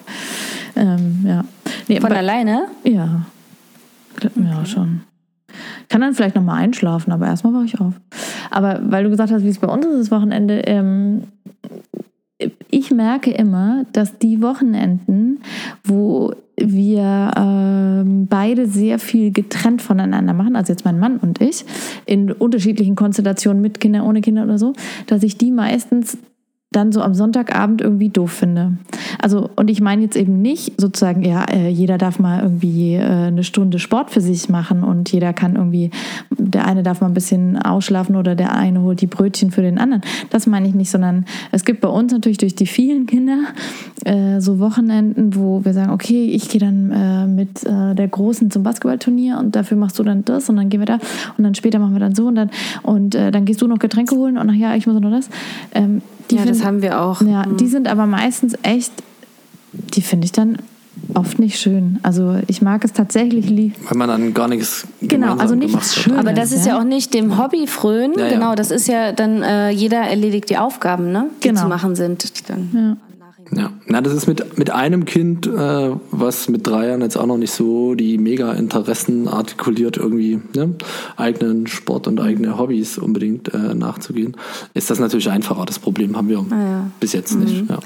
[0.75, 1.43] Ähm, ja.
[1.87, 2.67] Nee, Von alleine?
[2.83, 3.25] Ja.
[4.35, 5.01] Ja, schon.
[5.89, 7.93] Kann dann vielleicht nochmal einschlafen, aber erstmal wache ich auf.
[8.51, 11.23] Aber weil du gesagt hast, wie es bei uns ist, das Wochenende, ähm,
[12.69, 15.39] ich merke immer, dass die Wochenenden,
[15.83, 21.65] wo wir ähm, beide sehr viel getrennt voneinander machen, also jetzt mein Mann und ich,
[22.05, 24.73] in unterschiedlichen Konstellationen mit Kindern, ohne Kinder oder so,
[25.07, 26.17] dass ich die meistens
[26.75, 28.73] dann so am Sonntagabend irgendwie doof finde.
[29.21, 33.01] Also, und ich meine jetzt eben nicht sozusagen, ja, äh, jeder darf mal irgendwie äh,
[33.01, 35.91] eine Stunde Sport für sich machen und jeder kann irgendwie,
[36.29, 39.77] der eine darf mal ein bisschen ausschlafen oder der eine holt die Brötchen für den
[39.77, 40.01] anderen.
[40.29, 43.39] Das meine ich nicht, sondern es gibt bei uns natürlich durch die vielen Kinder
[44.03, 49.37] äh, so Wochenenden, wo wir sagen, okay, ich gehe dann mit der Großen zum Basketballturnier
[49.39, 50.99] und dafür machst du dann das und dann gehen wir da
[51.37, 52.49] und dann später machen wir dann so und dann
[52.83, 55.29] und dann gehst du noch Getränke holen und ach ja, ich muss noch das.
[55.73, 57.21] Ähm, die ja, das finden- haben wir auch.
[57.21, 58.91] ja, die sind aber meistens echt,
[59.73, 60.57] die finde ich dann
[61.13, 61.99] oft nicht schön.
[62.03, 63.75] Also ich mag es tatsächlich lieb.
[63.89, 66.03] Weil man dann gar nichts Genau, also nichts hat.
[66.03, 66.19] Schönes.
[66.19, 66.79] Aber das ist ja Ja.
[66.79, 68.17] auch nicht dem Hobby frönen.
[68.17, 68.33] Ja, ja.
[68.33, 71.25] Genau, das ist ja dann, äh, jeder erledigt die Aufgaben, ne?
[71.43, 71.61] Die Genau.
[71.63, 72.49] zu machen sind.
[72.49, 72.97] Dann.
[73.51, 73.71] Ja.
[73.87, 77.37] Na, das ist mit, mit einem Kind, äh, was mit drei Jahren jetzt auch noch
[77.37, 80.73] nicht so die mega Interessen artikuliert, irgendwie ne,
[81.15, 84.35] eigenen Sport und eigene Hobbys unbedingt äh, nachzugehen,
[84.73, 85.65] ist das natürlich einfacher.
[85.65, 86.91] Das Problem haben wir Ah, ja.
[86.99, 87.69] bis jetzt nicht.
[87.69, 87.79] Ja.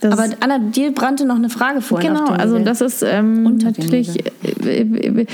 [0.00, 2.00] Das Aber Anna, dir brannte noch eine Frage vor.
[2.00, 4.18] genau, also das ist ähm, natürlich.
[4.64, 5.26] Äh, äh, äh,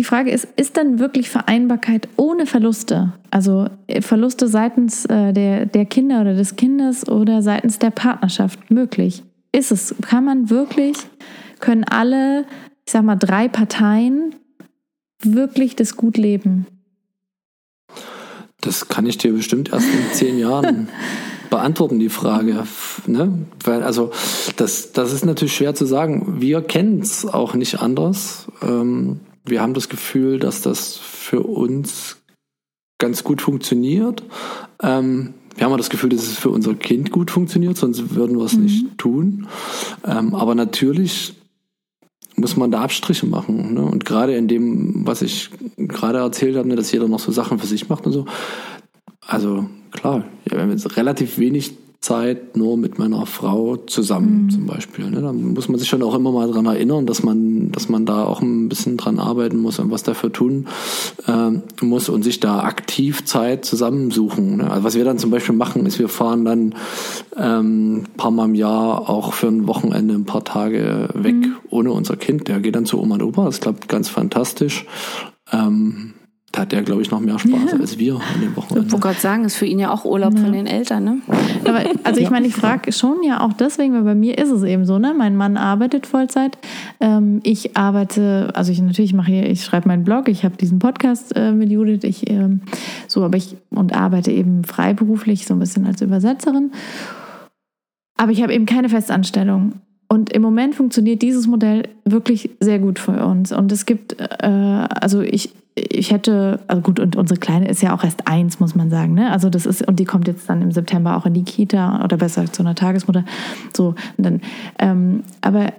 [0.00, 3.12] die Frage ist, ist dann wirklich Vereinbarkeit ohne Verluste?
[3.30, 8.70] Also äh, Verluste seitens äh, der, der Kinder oder des Kindes oder seitens der Partnerschaft
[8.70, 9.22] möglich?
[9.52, 9.94] Ist es?
[10.00, 10.96] Kann man wirklich,
[11.58, 12.46] können alle,
[12.86, 14.34] ich sag mal, drei Parteien
[15.22, 16.66] wirklich das gut leben?
[18.62, 20.88] Das kann ich dir bestimmt erst in zehn Jahren
[21.50, 22.66] beantworten, die Frage.
[23.06, 23.46] Ne?
[23.64, 24.12] Weil, also,
[24.56, 26.40] das, das ist natürlich schwer zu sagen.
[26.40, 28.46] Wir kennen es auch nicht anders.
[28.62, 32.18] Ähm, wir haben das Gefühl, dass das für uns
[32.98, 34.22] ganz gut funktioniert.
[34.82, 38.38] Ähm, wir haben ja das Gefühl, dass es für unser Kind gut funktioniert, sonst würden
[38.38, 38.62] wir es Mhm.
[38.62, 39.46] nicht tun.
[40.06, 41.34] Ähm, aber natürlich
[42.36, 43.74] muss man da Abstriche machen.
[43.74, 43.82] Ne?
[43.82, 47.58] Und gerade in dem, was ich gerade erzählt habe, ne, dass jeder noch so Sachen
[47.58, 48.26] für sich macht und so.
[49.26, 55.10] Also klar, wir haben jetzt relativ wenig Zeit nur mit meiner Frau zusammen zum Beispiel.
[55.10, 55.20] Ne?
[55.20, 58.24] Da muss man sich schon auch immer mal dran erinnern, dass man, dass man da
[58.24, 60.66] auch ein bisschen dran arbeiten muss und was dafür tun
[61.28, 64.56] ähm, muss und sich da aktiv Zeit zusammensuchen.
[64.56, 64.70] Ne?
[64.70, 66.74] Also was wir dann zum Beispiel machen, ist, wir fahren dann
[67.36, 71.36] ähm, ein paar Mal im Jahr auch für ein Wochenende ein paar Tage weg
[71.68, 72.48] ohne unser Kind.
[72.48, 74.86] Der geht dann zu Oma und Opa, das klappt ganz fantastisch.
[75.52, 76.14] Ähm,
[76.52, 78.90] da hat der, glaube ich, noch mehr Spaß als wir an dem Ich Wochenende.
[78.90, 81.18] wollte gerade sagen, ist für ihn ja auch Urlaub von den Eltern, ne?
[81.64, 84.64] Aber, also ich meine, ich frage schon ja auch deswegen, weil bei mir ist es
[84.64, 85.14] eben so, ne?
[85.16, 86.58] Mein Mann arbeitet Vollzeit.
[86.98, 90.80] Ähm, ich arbeite, also ich natürlich mache hier, ich schreibe meinen Blog, ich habe diesen
[90.80, 92.62] Podcast äh, mit Judith, ich ähm,
[93.06, 96.72] so, aber ich und arbeite eben freiberuflich so ein bisschen als Übersetzerin.
[98.16, 99.74] Aber ich habe eben keine Festanstellung.
[100.08, 103.52] Und im Moment funktioniert dieses Modell wirklich sehr gut für uns.
[103.52, 105.54] Und es gibt, äh, also ich,
[105.88, 109.14] ich hätte, also gut, und unsere Kleine ist ja auch erst eins, muss man sagen.
[109.14, 109.30] Ne?
[109.32, 112.16] Also das ist, und die kommt jetzt dann im September auch in die Kita oder
[112.16, 113.24] besser zu einer Tagesmutter.
[113.76, 114.40] So, dann,
[114.78, 115.72] ähm, aber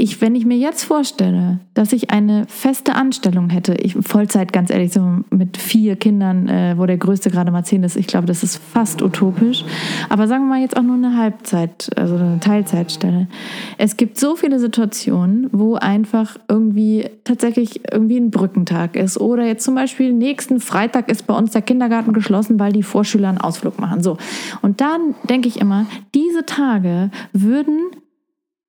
[0.00, 4.70] ich, wenn ich mir jetzt vorstelle, dass ich eine feste Anstellung hätte, ich Vollzeit, ganz
[4.70, 8.26] ehrlich, so mit vier Kindern, äh, wo der größte gerade mal zehn ist, ich glaube,
[8.26, 9.62] das ist fast utopisch.
[10.08, 13.28] Aber sagen wir mal jetzt auch nur eine Halbzeit, also eine Teilzeitstelle.
[13.76, 19.20] Es gibt so viele Situationen, wo einfach irgendwie tatsächlich irgendwie ein Brückentag ist.
[19.20, 23.28] Oder jetzt zum Beispiel nächsten Freitag ist bei uns der Kindergarten geschlossen, weil die Vorschüler
[23.28, 24.02] einen Ausflug machen.
[24.02, 24.16] So.
[24.62, 25.84] Und dann denke ich immer,
[26.14, 27.90] diese Tage würden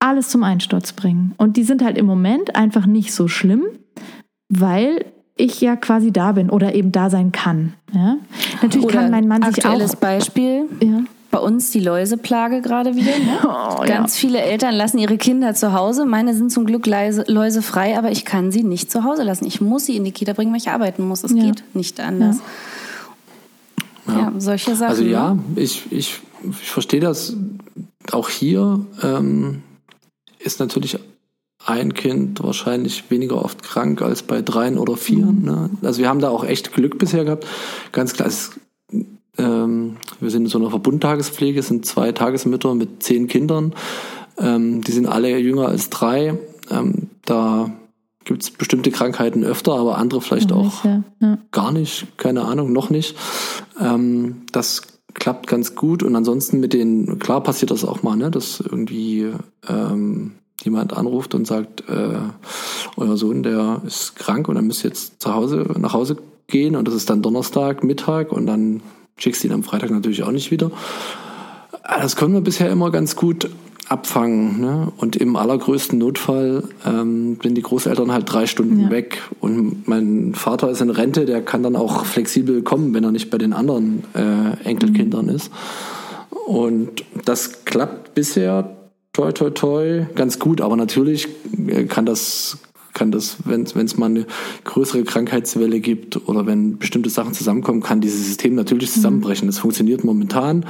[0.01, 1.33] alles zum Einsturz bringen.
[1.37, 3.63] Und die sind halt im Moment einfach nicht so schlimm,
[4.49, 5.05] weil
[5.37, 7.73] ich ja quasi da bin oder eben da sein kann.
[7.93, 8.17] Ja?
[8.61, 9.99] Natürlich Oder kann mein Mann sich aktuelles auch.
[9.99, 10.65] Beispiel.
[10.81, 11.01] Ja.
[11.31, 13.17] Bei uns die Läuseplage gerade wieder.
[13.17, 13.39] Ne?
[13.79, 16.05] Oh, Ganz viele Eltern lassen ihre Kinder zu Hause.
[16.05, 19.45] Meine sind zum Glück leise, läusefrei, aber ich kann sie nicht zu Hause lassen.
[19.45, 21.23] Ich muss sie in die Kita bringen, weil ich arbeiten muss.
[21.23, 21.43] Es Ja.
[21.43, 22.37] geht nicht anders.
[24.07, 24.89] Ja, solche Sachen.
[24.91, 25.41] Also ja, ne?
[25.55, 27.35] ich, ich, ich verstehe das.
[28.11, 29.61] Auch hier ähm,
[30.43, 30.97] ist natürlich
[31.65, 35.43] ein Kind wahrscheinlich weniger oft krank als bei dreien oder vieren.
[35.43, 35.69] Ne?
[35.83, 37.45] Also wir haben da auch echt Glück bisher gehabt.
[37.91, 38.51] Ganz klar, es,
[39.37, 43.73] ähm, wir sind in so einer Verbundtagespflege, es sind zwei Tagesmütter mit zehn Kindern.
[44.37, 46.37] Ähm, die sind alle jünger als drei.
[46.71, 47.71] Ähm, da
[48.23, 51.37] gibt es bestimmte Krankheiten öfter, aber andere vielleicht auch Ja, ja.
[51.51, 53.15] gar nicht, keine Ahnung, noch nicht.
[53.79, 54.81] Ähm, das
[55.13, 59.31] klappt ganz gut und ansonsten mit den, klar passiert das auch mal, ne, dass irgendwie
[59.67, 60.31] ähm,
[60.63, 62.19] jemand anruft und sagt, äh,
[62.97, 66.87] euer Sohn, der ist krank und er müsst jetzt zu Hause, nach Hause gehen und
[66.87, 68.81] das ist dann Donnerstag, Mittag und dann
[69.17, 70.71] schickst du ihn am Freitag natürlich auch nicht wieder.
[71.83, 73.49] Äh, Das können wir bisher immer ganz gut
[73.91, 74.61] abfangen.
[74.61, 74.91] Ne?
[74.97, 78.89] Und im allergrößten Notfall ähm, sind die Großeltern halt drei Stunden Ja.
[78.89, 79.21] weg.
[79.41, 83.29] Und mein Vater ist in Rente, der kann dann auch flexibel kommen, wenn er nicht
[83.29, 85.51] bei den anderen äh, Enkelkindern ist.
[86.45, 88.77] Und das klappt bisher
[89.13, 91.27] toi toi toi ganz gut, aber natürlich
[91.67, 92.59] äh, kann das
[92.93, 94.25] kann das, wenn es mal eine
[94.65, 99.47] größere Krankheitswelle gibt oder wenn bestimmte Sachen zusammenkommen, kann dieses System natürlich zusammenbrechen.
[99.47, 100.65] Das funktioniert momentan,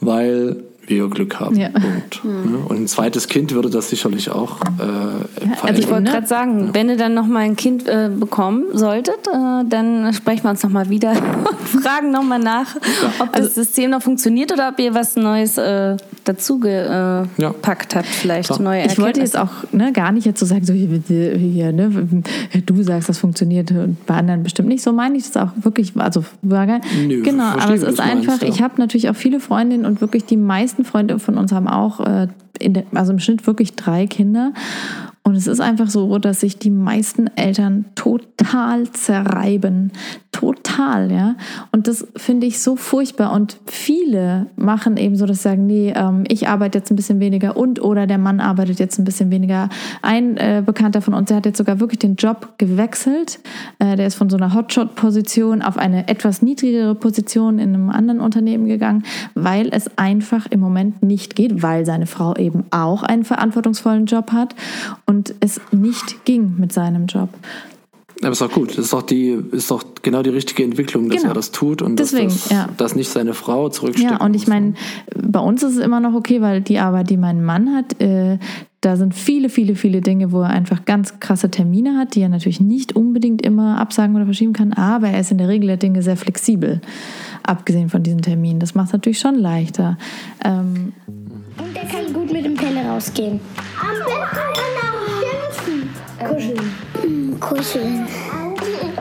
[0.00, 1.56] weil wir Glück haben.
[1.56, 1.68] Ja.
[1.70, 2.24] Punkt.
[2.24, 2.58] Ne?
[2.68, 5.76] Und ein zweites Kind würde das sicherlich auch äh, Also verändern.
[5.78, 6.10] ich wollte Ne?
[6.10, 10.44] gerade sagen, wenn ihr dann noch mal ein Kind äh, bekommen solltet, äh, dann sprechen
[10.44, 12.76] wir uns noch mal wieder und fragen noch mal nach,
[13.18, 15.96] ob Also das System noch funktioniert oder ob ihr was Neues äh,
[16.26, 17.54] dazu gepackt äh, Ja.
[17.98, 18.60] habt, vielleicht Klar.
[18.60, 19.68] neue Ich wollte jetzt Erkenntnisse.
[19.68, 21.00] auch ne, gar nicht jetzt so sagen, so hier,
[21.36, 21.90] hier ne,
[22.66, 24.82] du sagst, das funktioniert und bei anderen bestimmt nicht.
[24.82, 25.92] So meine ich das auch wirklich.
[25.96, 28.42] Also war gar, Nö, genau, aber es ist du's meinst, einfach.
[28.42, 28.48] ja.
[28.48, 32.00] Ich habe natürlich auch viele Freundinnen und wirklich die meisten Freunde von uns haben auch
[32.00, 34.52] äh, in der, also im Schnitt wirklich drei Kinder.
[35.26, 39.90] Und es ist einfach so, dass sich die meisten Eltern total zerreiben.
[40.30, 41.34] Total, ja.
[41.72, 43.32] Und das finde ich so furchtbar.
[43.32, 47.18] Und viele machen eben so, dass sie sagen, nee, ähm, ich arbeite jetzt ein bisschen
[47.18, 49.68] weniger und oder der Mann arbeitet jetzt ein bisschen weniger.
[50.00, 53.40] Ein äh, Bekannter von uns, der hat jetzt sogar wirklich den Job gewechselt.
[53.80, 58.20] Äh, der ist von so einer Hotshot-Position auf eine etwas niedrigere Position in einem anderen
[58.20, 59.02] Unternehmen gegangen,
[59.34, 64.30] weil es einfach im Moment nicht geht, weil seine Frau eben auch einen verantwortungsvollen Job
[64.32, 64.54] hat
[65.06, 67.28] und es nicht ging mit seinem Job.
[68.22, 68.70] Aber ist doch gut.
[68.70, 71.32] Das ist doch die, ist doch genau die richtige Entwicklung, dass Genau.
[71.32, 72.68] er das tut und Deswegen, dass, das, ja.
[72.78, 74.10] dass nicht seine Frau zurücksteckt.
[74.10, 74.72] Ja, und ich meine,
[75.14, 78.38] bei uns ist es immer noch okay, weil die Arbeit, die mein Mann hat, äh,
[78.80, 82.28] da sind viele, viele, viele Dinge, wo er einfach ganz krasse Termine hat, die er
[82.30, 85.76] natürlich nicht unbedingt immer absagen oder verschieben kann, aber er ist in der Regel der
[85.76, 86.80] Dinge sehr flexibel.
[87.42, 88.60] abgesehen von diesen Terminen.
[88.60, 89.98] Das macht es natürlich schon leichter.
[90.44, 93.40] Ähm, Und er kann gut mit dem Pelle rausgehen.
[93.80, 94.85] Am besten
[96.28, 97.40] Kuscheln.
[97.40, 98.06] kuscheln.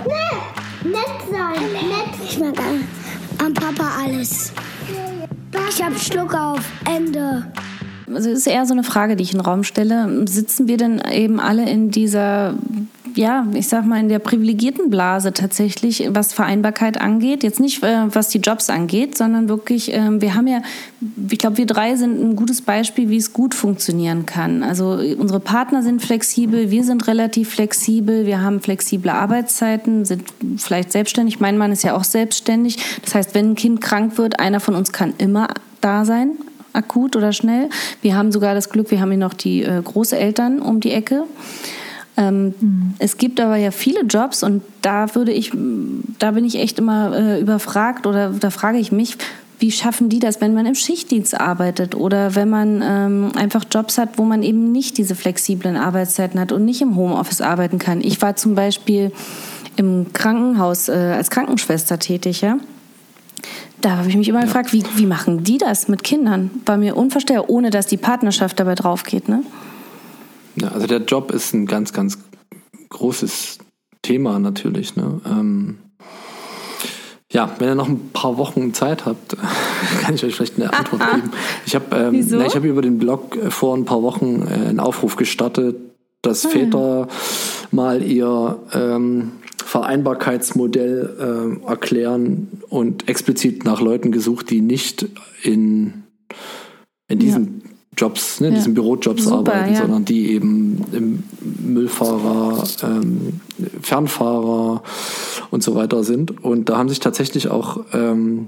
[0.06, 1.64] Nee, nett sein.
[1.72, 2.20] Nett.
[2.24, 2.54] Ich mag
[3.44, 4.52] am Papa alles.
[5.70, 6.62] Ich hab Schluck auf.
[6.86, 7.52] Ende.
[8.08, 10.26] Also es ist eher so eine Frage, die ich in den Raum stelle.
[10.28, 12.54] Sitzen wir denn eben alle in dieser,
[13.16, 17.44] ja, ich sag mal, in der privilegierten Blase tatsächlich, was Vereinbarkeit angeht?
[17.44, 20.62] Jetzt nicht, äh, was die Jobs angeht, sondern wirklich, äh, wir haben ja,
[21.30, 24.64] ich glaube, wir drei sind ein gutes Beispiel, wie es gut funktionieren kann.
[24.64, 30.24] Also unsere Partner sind flexibel, wir sind relativ flexibel, wir haben flexible Arbeitszeiten, sind
[30.58, 31.40] vielleicht selbstständig.
[31.40, 32.78] Mein Mann ist ja auch selbstständig.
[33.04, 35.48] Das heißt, wenn ein Kind krank wird, einer von uns kann immer
[35.80, 36.32] da sein,
[36.74, 37.70] akut oder schnell.
[38.02, 41.24] Wir haben sogar das Glück, wir haben hier noch die äh, Großeltern um die Ecke.
[42.18, 42.54] Ähm,
[43.00, 45.52] Es gibt aber ja viele Jobs und da würde ich,
[46.20, 49.18] da bin ich echt immer äh, überfragt oder da frage ich mich,
[49.60, 53.98] wie schaffen die das, wenn man im Schichtdienst arbeitet oder wenn man ähm, einfach Jobs
[53.98, 58.02] hat, wo man eben nicht diese flexiblen Arbeitszeiten hat und nicht im Homeoffice arbeiten kann.
[58.02, 59.12] Ich war zum Beispiel
[59.78, 62.58] im Krankenhaus äh, als Krankenschwester tätig, ja.
[63.82, 66.50] Da habe ich mich immer gefragt, wie, wie machen die das mit Kindern?
[66.66, 69.30] War mir unvorstellbar, ohne dass die Partnerschaft dabei drauf geht.
[69.30, 69.44] Ne?
[70.56, 72.18] Ja, also der Job ist ein ganz, ganz
[72.90, 73.60] großes
[74.02, 74.96] Thema natürlich.
[74.96, 75.20] Ne?
[75.26, 75.78] Ähm,
[77.32, 79.36] ja, wenn ihr noch ein paar Wochen Zeit habt,
[80.02, 81.32] kann ich euch vielleicht eine Antwort geben.
[81.66, 82.38] Ich habe ähm, Wieso?
[82.38, 85.76] na, ich hab über den Blog äh, vor ein paar Wochen äh, einen Aufruf gestartet,
[86.22, 87.08] dass Väter
[87.72, 95.06] mal ihr ähm, Vereinbarkeitsmodell ähm, erklären und explizit nach Leuten gesucht, die nicht
[95.44, 96.04] in,
[97.08, 98.56] in diesen Jobs, ne, Ja.
[98.56, 99.82] diesen Bürojobs Super, arbeiten, ja.
[99.82, 101.24] sondern die eben im
[101.74, 103.40] Müllfahrer, ähm,
[103.82, 104.84] Fernfahrer
[105.52, 106.44] und so weiter sind.
[106.44, 108.48] Und da haben sich tatsächlich auch, ähm,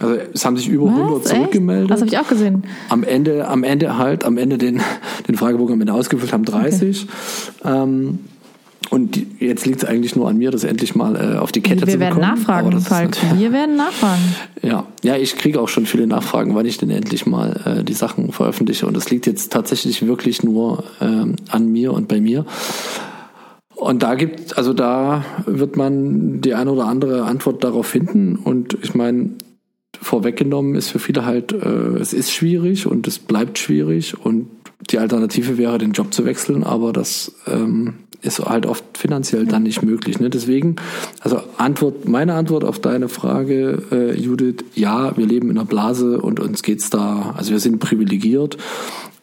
[0.00, 1.26] also es haben sich über 100 was?
[1.26, 1.36] Echt?
[1.36, 2.64] zurückgemeldet Das habe ich auch gesehen.
[2.88, 4.80] am Ende, am Ende halt, am Ende den,
[5.28, 7.06] den Fragebogen am Ende ausgefüllt haben, 30.
[7.64, 8.20] Ähm,
[8.90, 11.86] und jetzt liegt es eigentlich nur an mir, das endlich mal äh, auf die Kette
[11.86, 12.24] Wir zu werden bekommen.
[12.24, 13.16] Aber nachfragen, das ist Falk.
[13.36, 14.22] Wir werden nachfragen.
[14.62, 17.92] Ja, ja, ich kriege auch schon viele Nachfragen, wann ich denn endlich mal äh, die
[17.92, 18.86] Sachen veröffentliche.
[18.86, 22.46] Und das liegt jetzt tatsächlich wirklich nur ähm, an mir und bei mir.
[23.74, 28.36] Und da gibt, also da wird man die eine oder andere Antwort darauf finden.
[28.36, 29.30] Und ich meine,
[30.00, 34.48] vorweggenommen ist für viele halt, äh, es ist schwierig und es bleibt schwierig und
[34.90, 39.62] die Alternative wäre, den Job zu wechseln, aber das ähm, ist halt oft finanziell dann
[39.62, 40.18] nicht möglich.
[40.18, 40.30] Ne?
[40.30, 40.76] Deswegen,
[41.20, 46.20] also Antwort, meine Antwort auf deine Frage, äh, Judith, ja, wir leben in einer Blase
[46.20, 48.56] und uns geht's da, also wir sind privilegiert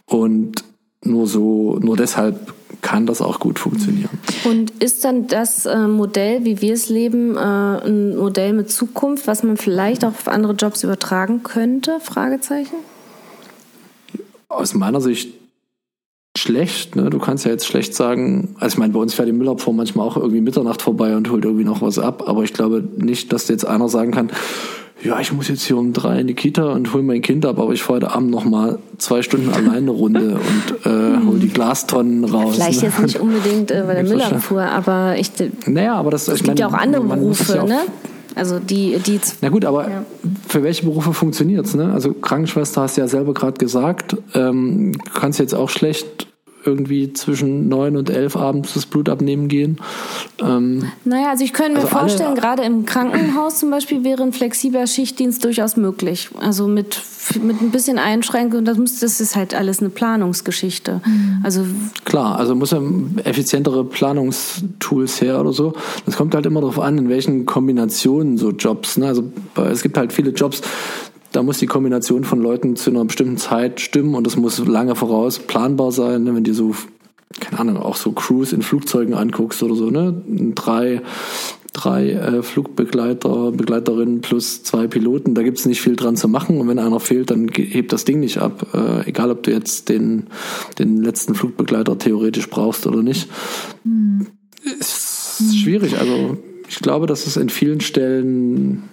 [0.06, 0.64] und
[1.04, 4.10] nur so, nur deshalb kann das auch gut funktionieren.
[4.44, 9.28] Und ist dann das äh, Modell, wie wir es leben, äh, ein Modell mit Zukunft,
[9.28, 12.00] was man vielleicht auch auf andere Jobs übertragen könnte?
[12.00, 12.76] Fragezeichen.
[14.50, 15.34] aus meiner Sicht
[16.38, 16.96] schlecht.
[16.96, 17.10] Ne?
[17.10, 20.08] Du kannst ja jetzt schlecht sagen, also ich meine, bei uns fährt die Müllabfuhr manchmal
[20.08, 23.48] auch irgendwie Mitternacht vorbei und holt irgendwie noch was ab, aber ich glaube nicht, dass
[23.48, 24.30] jetzt einer sagen kann,
[25.04, 27.60] ja, ich muss jetzt hier um drei in die Kita und hol mein Kind ab,
[27.60, 30.40] aber ich fahre heute Abend noch mal zwei Stunden alleine eine Runde
[30.84, 32.56] und äh, hol die Glastonnen raus.
[32.56, 32.88] Vielleicht ne?
[32.88, 35.32] jetzt nicht unbedingt äh, bei der Müllabfuhr, aber ich,
[35.68, 37.82] Naja, aber das es gibt ja auch andere Berufe, ja auch- ne?
[38.36, 39.88] Also die, die Na gut, aber
[40.48, 41.74] für welche Berufe funktioniert's?
[41.74, 41.92] Ne?
[41.94, 44.18] Also Krankenschwester hast du ja selber gerade gesagt.
[44.34, 46.28] Ähm, du kannst jetzt auch schlecht
[46.66, 49.78] irgendwie zwischen neun und elf abends das Blut abnehmen gehen.
[50.42, 54.24] Ähm, Naja, also ich könnte mir Also alle- vorstellen, gerade im Krankenhaus zum Beispiel wäre
[54.24, 56.30] ein flexibler Schichtdienst durchaus möglich.
[56.40, 57.00] Also mit,
[57.42, 61.02] mit ein bisschen Einschränkung, das, muss, das ist halt alles eine Planungsgeschichte.
[61.44, 61.66] Also
[62.04, 62.82] klar, also muss ja
[63.24, 65.74] effizientere Planungstools her oder so.
[66.06, 68.98] Das kommt halt immer darauf an, in welchen Kombinationen so Jobs.
[68.98, 69.08] Ne?
[69.08, 69.24] Also
[69.70, 70.62] es gibt halt viele Jobs,
[71.36, 74.96] da muss die Kombination von Leuten zu einer bestimmten Zeit stimmen und das muss lange
[74.96, 76.24] voraus planbar sein.
[76.24, 76.34] Ne?
[76.34, 76.74] Wenn dir so,
[77.42, 80.24] keine Ahnung, auch so Crews in Flugzeugen anguckst oder so, ne?
[80.56, 81.02] Drei,
[81.74, 86.70] drei äh, Flugbegleiter, Begleiterinnen plus zwei Piloten, da gibt's nicht viel dran zu machen und
[86.70, 88.68] wenn einer fehlt, dann hebt das Ding nicht ab.
[88.74, 90.28] Äh, egal, ob du jetzt den,
[90.80, 93.28] den letzten Flugbegleiter theoretisch brauchst oder nicht.
[94.80, 96.00] Es ist schwierig.
[96.00, 96.38] Also
[96.70, 98.84] ich glaube, dass es in vielen Stellen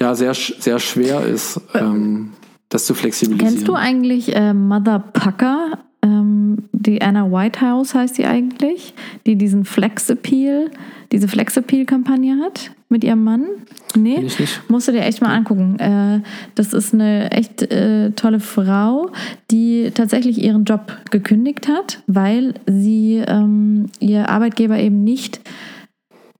[0.00, 2.30] ja sehr, sehr schwer ist, ähm,
[2.68, 3.52] das zu flexibilisieren.
[3.54, 5.78] Kennst du eigentlich äh, Mother Pucker?
[6.02, 8.94] Ähm, die Anna Whitehouse heißt sie eigentlich,
[9.26, 10.70] die diesen Flex Appeal,
[11.12, 13.46] diese Flex Appeal Kampagne hat mit ihrem Mann?
[13.94, 14.62] Nee, ich nicht.
[14.68, 15.78] musst du dir echt mal angucken.
[15.78, 16.20] Äh,
[16.54, 19.10] das ist eine echt äh, tolle Frau,
[19.50, 25.40] die tatsächlich ihren Job gekündigt hat, weil sie ähm, ihr Arbeitgeber eben nicht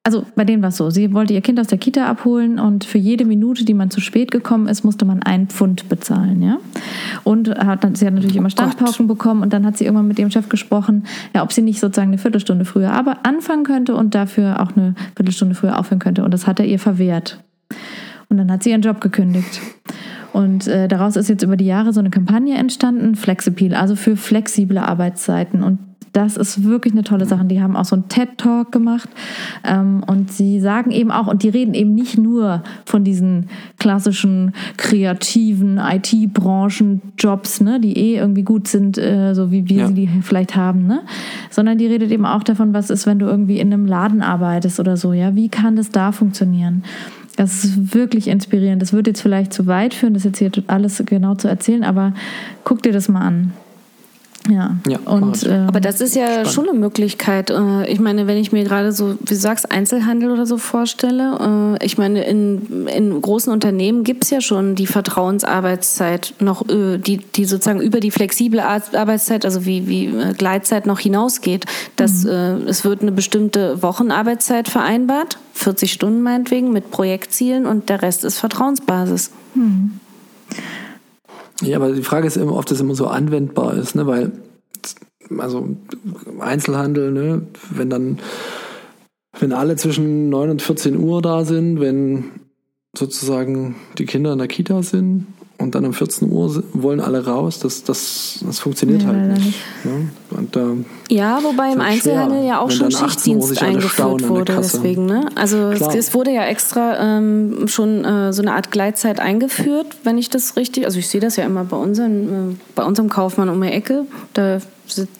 [0.02, 2.84] also bei denen war es so, sie wollte ihr Kind aus der Kita abholen und
[2.84, 6.58] für jede Minute, die man zu spät gekommen ist, musste man einen Pfund bezahlen, ja.
[7.22, 10.30] Und hat, sie hat natürlich immer Standpauken bekommen und dann hat sie irgendwann mit dem
[10.30, 14.60] Chef gesprochen, ja, ob sie nicht sozusagen eine Viertelstunde früher aber anfangen könnte und dafür
[14.60, 16.24] auch eine Viertelstunde früher aufhören könnte.
[16.24, 17.42] Und das hat er ihr verwehrt.
[18.30, 19.60] Und dann hat sie ihren Job gekündigt.
[20.32, 24.16] Und äh, daraus ist jetzt über die Jahre so eine Kampagne entstanden, Flexipil, also für
[24.16, 25.62] flexible Arbeitszeiten.
[25.62, 25.78] Und
[26.12, 27.44] das ist wirklich eine tolle Sache.
[27.44, 29.08] Die haben auch so einen TED-Talk gemacht.
[29.64, 33.48] Ähm, und sie sagen eben auch, und die reden eben nicht nur von diesen
[33.78, 39.86] klassischen kreativen IT-Branchen-Jobs, ne, die eh irgendwie gut sind, äh, so wie wir Ja.
[39.88, 41.02] sie die vielleicht haben, ne?
[41.50, 44.80] sondern die redet eben auch davon, was ist, wenn du irgendwie in einem Laden arbeitest
[44.80, 45.12] oder so.
[45.12, 46.82] Ja, wie kann das da funktionieren?
[47.36, 48.82] Das ist wirklich inspirierend.
[48.82, 52.12] Das wird jetzt vielleicht zu weit führen, das jetzt hier alles genau zu erzählen, aber
[52.64, 53.52] guck dir das mal an.
[54.50, 56.48] Ja, Ja, und ähm, Aber das ist ja Spannend.
[56.48, 57.50] schon eine Möglichkeit.
[57.50, 61.76] Äh, Ich meine, wenn ich mir gerade so, wie du sagst, Einzelhandel oder so vorstelle,
[61.80, 66.98] äh, ich meine, in, in großen Unternehmen gibt es ja schon die Vertrauensarbeitszeit noch, äh,
[66.98, 71.66] die, die sozusagen über die flexible Ar- Arbeitszeit, also wie, wie äh, Gleitzeit noch hinausgeht.
[71.96, 78.02] Dass, äh, Es wird eine bestimmte Wochenarbeitszeit vereinbart, 40 Stunden meinetwegen, mit Projektzielen und der
[78.02, 79.30] Rest ist Vertrauensbasis.
[81.62, 84.06] Ja, aber die Frage ist immer, ob das immer so anwendbar ist, ne?
[84.06, 84.32] weil
[85.38, 85.68] also
[86.40, 87.42] Einzelhandel, ne?
[87.70, 88.18] wenn dann,
[89.38, 92.24] wenn alle zwischen 9 und 14 Uhr da sind, wenn
[92.96, 95.26] sozusagen die Kinder in der Kita sind
[95.60, 99.58] und dann um 14 Uhr wollen alle raus, das, das, das funktioniert Nee, halt nicht.
[99.84, 100.10] Ne?
[100.30, 100.66] Und da
[101.10, 104.56] Ja, wobei im halt Einzelhandel schwer, ja auch schon dann 18 Uhr Schichtdienst eingeführt wurde.
[104.56, 105.28] Deswegen, ne?
[105.34, 110.18] Also es, es wurde ja extra ähm, schon äh, so eine Art Gleitzeit eingeführt, wenn
[110.18, 110.86] ich das richtig.
[110.86, 114.06] Also ich sehe das ja immer bei unseren, äh, bei unserem Kaufmann um die Ecke.
[114.32, 114.58] Da,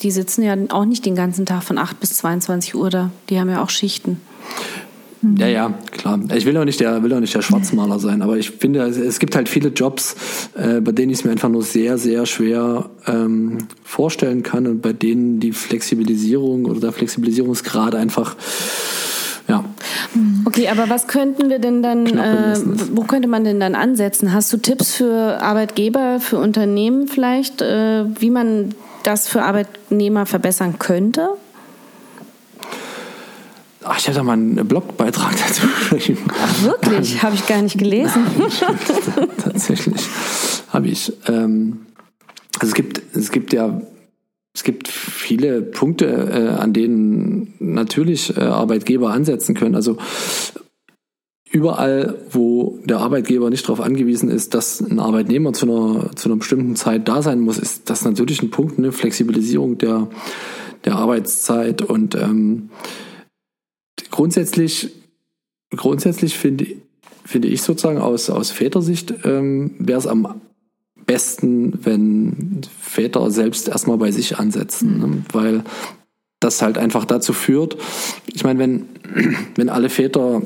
[0.03, 3.11] die sitzen ja auch nicht den ganzen Tag von 8 bis 22 Uhr da.
[3.28, 4.20] Die haben ja auch Schichten.
[5.36, 6.18] Ja, ja, klar.
[6.34, 9.18] Ich will auch nicht der, will auch nicht der Schwarzmaler sein, aber ich finde, es,
[9.18, 10.16] gibt halt viele Jobs,
[10.54, 14.80] äh, bei denen ich es mir einfach nur sehr, sehr schwer ähm, vorstellen kann und
[14.80, 18.34] bei denen die Flexibilisierung oder der Flexibilisierungsgrad einfach,
[19.46, 19.64] ja,
[20.44, 22.58] Okay, aber was könnten wir denn dann, äh,
[22.92, 24.32] wo könnte man denn dann ansetzen?
[24.32, 30.78] Hast du Tipps für Arbeitgeber, für Unternehmen vielleicht, äh, wie man das für Arbeitnehmer verbessern
[30.78, 31.28] könnte?
[33.83, 36.24] Ach, ich habe da mal einen Blogbeitrag dazu geschrieben.
[36.62, 37.22] Wirklich?
[37.22, 38.24] Habe ich gar nicht gelesen.
[39.43, 40.07] Tatsächlich
[40.68, 41.12] habe ich.
[41.26, 41.87] Ähm,
[42.59, 43.81] also es gibt, es gibt ja,
[44.55, 49.74] es gibt viele Punkte, äh, an denen natürlich äh, Arbeitgeber ansetzen können.
[49.74, 49.97] Also
[51.51, 56.37] überall, wo der Arbeitgeber nicht darauf angewiesen ist, dass ein Arbeitnehmer zu einer, zu einer
[56.37, 60.09] bestimmten Zeit da sein muss, ist das natürlich ein Punkt, eine Flexibilisierung der,
[60.85, 61.83] der Arbeitszeit.
[61.83, 62.70] Und ähm,
[64.11, 64.90] grundsätzlich,
[65.74, 66.66] grundsätzlich finde,
[67.24, 70.40] finde ich sozusagen aus, aus Vätersicht ähm, wäre es am
[71.06, 75.24] besten, wenn Väter selbst erstmal bei sich ansetzen, ne?
[75.32, 75.64] weil
[76.40, 77.76] das halt einfach dazu führt,
[78.32, 78.86] ich meine, wenn,
[79.56, 80.42] wenn alle Väter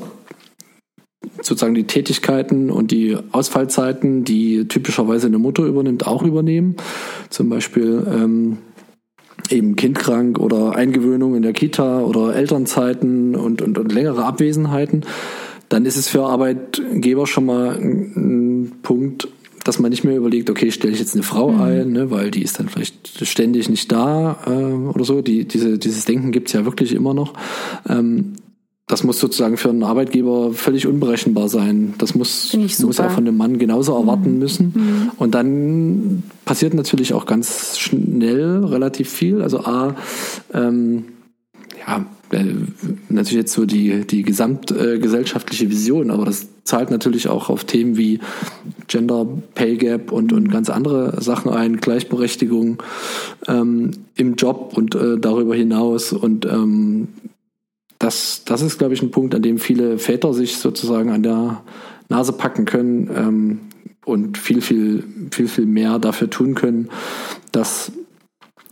[1.41, 6.75] sozusagen die Tätigkeiten und die Ausfallzeiten, die typischerweise eine Mutter übernimmt, auch übernehmen.
[7.29, 8.57] Zum Beispiel ähm,
[9.51, 15.05] eben kindkrank oder Eingewöhnung in der Kita oder Elternzeiten und, und, und längere Abwesenheiten,
[15.69, 19.27] dann ist es für Arbeitgeber schon mal ein, ein Punkt,
[19.63, 22.43] dass man nicht mehr überlegt, okay, stelle ich jetzt eine Frau ein, ne, weil die
[22.43, 25.21] ist dann vielleicht ständig nicht da äh, oder so.
[25.23, 27.33] Die, diese, dieses Denken gibt's ja wirklich immer noch.
[27.89, 28.33] Ähm,
[28.87, 31.95] das muss sozusagen für einen Arbeitgeber völlig unberechenbar sein.
[31.97, 35.11] Das muss, muss er von dem Mann genauso erwarten müssen.
[35.17, 39.41] Und dann passiert natürlich auch ganz schnell relativ viel.
[39.41, 39.95] Also A,
[40.53, 41.05] ähm,
[41.87, 42.43] ja, äh,
[43.09, 48.19] natürlich jetzt so die, die gesamtgesellschaftliche Vision, aber das zahlt natürlich auch auf Themen wie
[48.87, 52.81] Gender Pay Gap und, und ganz andere Sachen ein, Gleichberechtigung
[53.47, 56.13] ähm, im Job und äh, darüber hinaus.
[56.13, 57.07] Und ähm,
[58.05, 61.63] das, das ist, glaube ich, ein Punkt, an dem viele Väter sich sozusagen an der
[62.07, 63.59] Nase packen können ähm,
[64.05, 66.89] und viel, viel, viel, viel mehr dafür tun können,
[67.51, 67.91] dass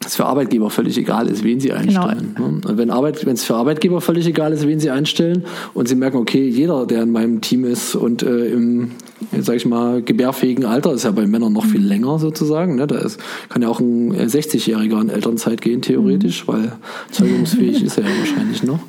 [0.07, 2.35] es für Arbeitgeber völlig egal ist, wen sie einstellen.
[2.37, 2.45] Ne?
[2.45, 5.95] Und wenn Arbeit, wenn es für Arbeitgeber völlig egal ist, wen sie einstellen und sie
[5.95, 8.91] merken, okay, jeder, der in meinem Team ist und äh, im,
[9.39, 12.75] sag ich mal, gebärfähigen Alter, ist ja bei Männern noch viel länger sozusagen.
[12.75, 12.87] Ne?
[12.87, 16.73] Da ist, kann ja auch ein äh, 60-Jähriger in Elternzeit gehen, theoretisch, weil
[17.11, 18.79] zeugungsfähig ist er ja wahrscheinlich noch.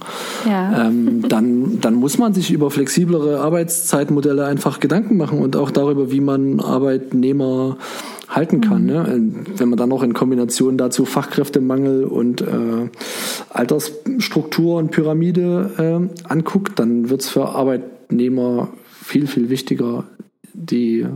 [0.47, 0.87] Ja.
[0.87, 6.11] Ähm, dann, dann muss man sich über flexiblere Arbeitszeitmodelle einfach Gedanken machen und auch darüber,
[6.11, 7.79] wie man Arbeitnehmer
[8.29, 8.87] halten kann.
[8.87, 9.33] Ne?
[9.57, 12.89] Wenn man dann noch in Kombination dazu Fachkräftemangel und äh,
[13.51, 18.69] Altersstruktur und Pyramide äh, anguckt, dann wird es für Arbeitnehmer
[19.03, 20.05] viel, viel wichtiger,
[20.53, 21.07] die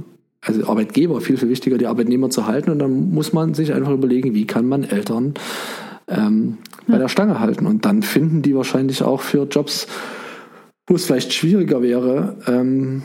[0.41, 2.71] also Arbeitgeber viel, viel wichtiger, die Arbeitnehmer zu halten.
[2.71, 5.35] Und dann muss man sich einfach überlegen, wie kann man Eltern
[6.07, 7.67] ähm, bei der Stange halten.
[7.67, 9.87] Und dann finden die wahrscheinlich auch für Jobs,
[10.87, 13.03] wo es vielleicht schwieriger wäre, ähm,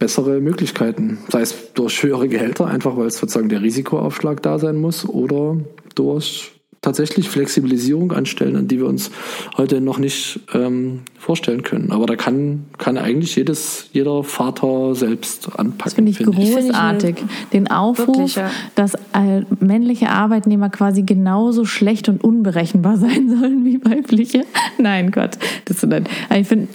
[0.00, 1.18] bessere Möglichkeiten.
[1.28, 5.58] Sei es durch höhere Gehälter, einfach weil es sozusagen der Risikoaufschlag da sein muss, oder
[5.94, 6.50] durch
[6.82, 9.10] tatsächlich Flexibilisierung anstellen, an die wir uns
[9.58, 11.92] heute noch nicht ähm, vorstellen können.
[11.92, 15.78] Aber da kann, kann eigentlich jedes, jeder Vater selbst anpacken.
[15.84, 17.16] Das finde ich find großartig.
[17.18, 17.48] Ich.
[17.52, 18.50] Den Aufruf, Wirklich, ja.
[18.76, 24.46] dass äh, männliche Arbeitnehmer quasi genauso schlecht und unberechenbar sein sollen wie weibliche.
[24.78, 25.32] Nein, Gott.
[25.66, 25.86] Das,
[26.34, 26.68] ich finde,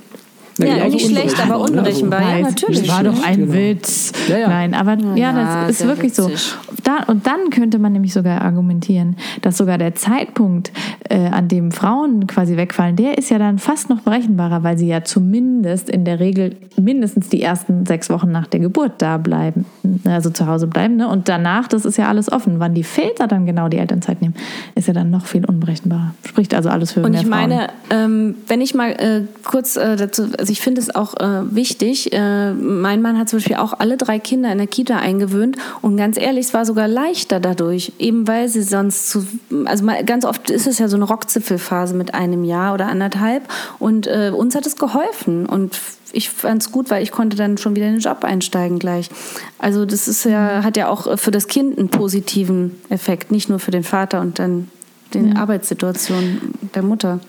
[0.58, 2.20] ja, ja nicht schlecht, aber unberechenbar.
[2.20, 2.82] Also, ja, natürlich.
[2.82, 3.54] Das war doch ein genau.
[3.54, 4.12] Witz.
[4.28, 4.48] Ja, ja.
[4.48, 6.40] Nein, aber ja, das ist wirklich witzig.
[6.40, 6.74] so.
[6.84, 10.72] Da, und dann könnte man nämlich sogar argumentieren, dass sogar der Zeitpunkt,
[11.10, 14.88] äh, an dem Frauen quasi wegfallen, der ist ja dann fast noch berechenbarer, weil sie
[14.88, 19.66] ja zumindest in der Regel mindestens die ersten sechs Wochen nach der Geburt da bleiben,
[20.06, 20.96] also zu Hause bleiben.
[20.98, 21.08] Ne?
[21.08, 22.60] Und danach, das ist ja alles offen.
[22.60, 24.36] Wann die Väter dann genau die Elternzeit nehmen,
[24.76, 26.14] ist ja dann noch viel unberechenbarer.
[26.26, 29.96] Spricht also alles für Und mehr ich meine, ähm, wenn ich mal äh, kurz äh,
[29.96, 32.14] dazu also ich finde es auch äh, wichtig.
[32.14, 35.98] Äh, mein Mann hat zum Beispiel auch alle drei Kinder in der Kita eingewöhnt und
[35.98, 39.26] ganz ehrlich, es war sogar leichter dadurch, eben weil sie sonst zu,
[39.66, 43.50] also mal, ganz oft ist es ja so eine Rockzipfelphase mit einem Jahr oder anderthalb
[43.80, 45.80] und äh, uns hat es geholfen und
[46.12, 49.10] ich fand es gut, weil ich konnte dann schon wieder in den Job einsteigen gleich.
[49.58, 53.58] Also das ist ja, hat ja auch für das Kind einen positiven Effekt, nicht nur
[53.58, 54.70] für den Vater und dann
[55.16, 55.38] die ja.
[55.38, 57.20] Arbeitssituation der Mutter.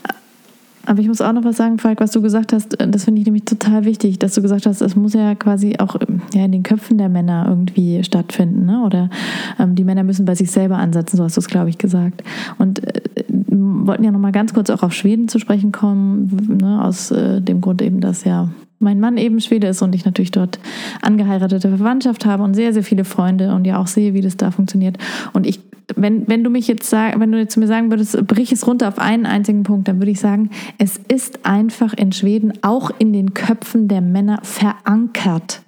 [0.86, 3.20] Aber ich muss auch noch was sagen, Falk, was du gesagt hast, äh, das finde
[3.20, 5.96] ich nämlich total wichtig, dass du gesagt hast, es muss ja quasi auch
[6.32, 8.64] ja, in den Köpfen der Männer irgendwie stattfinden.
[8.66, 8.82] Ne?
[8.84, 9.10] Oder
[9.58, 12.22] ähm, die Männer müssen bei sich selber ansetzen, so hast du es, glaube ich, gesagt.
[12.58, 16.82] Und äh, wollten ja noch mal ganz kurz auch auf Schweden zu sprechen kommen, ne?
[16.82, 18.48] aus äh, dem Grund eben, dass ja
[18.78, 20.58] mein Mann eben Schwede ist und ich natürlich dort
[21.02, 24.50] angeheiratete Verwandtschaft habe und sehr, sehr viele Freunde und ja auch sehe, wie das da
[24.50, 24.98] funktioniert.
[25.32, 25.60] Und ich
[25.94, 28.66] wenn, wenn du mich jetzt sag, wenn du jetzt zu mir sagen würdest, brich es
[28.66, 32.90] runter auf einen einzigen Punkt, dann würde ich sagen, es ist einfach in Schweden auch
[32.98, 35.62] in den Köpfen der Männer verankert,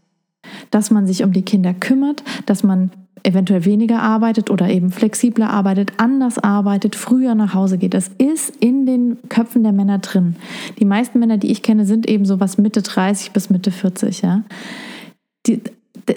[0.70, 2.90] dass man sich um die Kinder kümmert, dass man
[3.22, 7.94] eventuell weniger arbeitet oder eben flexibler arbeitet, anders arbeitet, früher nach Hause geht.
[7.94, 10.36] Das ist in den Köpfen der Männer drin.
[10.78, 14.22] Die meisten Männer, die ich kenne, sind eben so was Mitte 30 bis Mitte 40,
[14.22, 14.42] ja.
[15.46, 15.62] Die,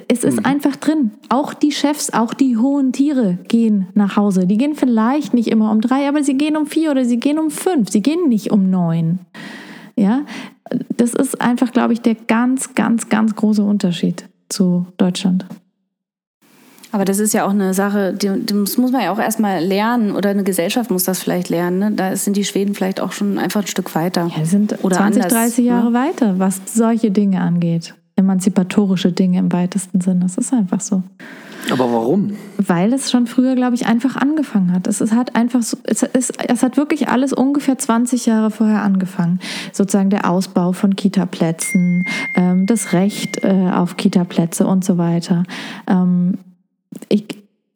[0.07, 0.45] es ist mhm.
[0.45, 1.11] einfach drin.
[1.29, 4.47] Auch die Chefs, auch die hohen Tiere gehen nach Hause.
[4.47, 7.39] Die gehen vielleicht nicht immer um drei, aber sie gehen um vier oder sie gehen
[7.39, 7.89] um fünf.
[7.89, 9.19] Sie gehen nicht um neun.
[9.95, 10.21] Ja,
[10.95, 15.45] das ist einfach, glaube ich, der ganz, ganz, ganz große Unterschied zu Deutschland.
[16.91, 20.11] Aber das ist ja auch eine Sache, die, das muss man ja auch erstmal lernen
[20.11, 21.79] oder eine Gesellschaft muss das vielleicht lernen.
[21.79, 21.91] Ne?
[21.91, 24.29] Da sind die Schweden vielleicht auch schon einfach ein Stück weiter.
[24.35, 25.99] Ja, sind oder 20, anders, 30 Jahre ne?
[25.99, 30.21] weiter, was solche Dinge angeht emanzipatorische Dinge im weitesten Sinne.
[30.21, 31.03] Das ist einfach so.
[31.69, 32.35] Aber warum?
[32.57, 34.87] Weil es schon früher, glaube ich, einfach angefangen hat.
[34.87, 38.81] Es ist halt einfach so, es, ist, es hat wirklich alles ungefähr 20 Jahre vorher
[38.81, 39.39] angefangen.
[39.71, 45.43] Sozusagen der Ausbau von Kitaplätzen, ähm, das Recht äh, auf Kitaplätze und so weiter.
[45.87, 46.39] Ähm,
[47.09, 47.25] ich,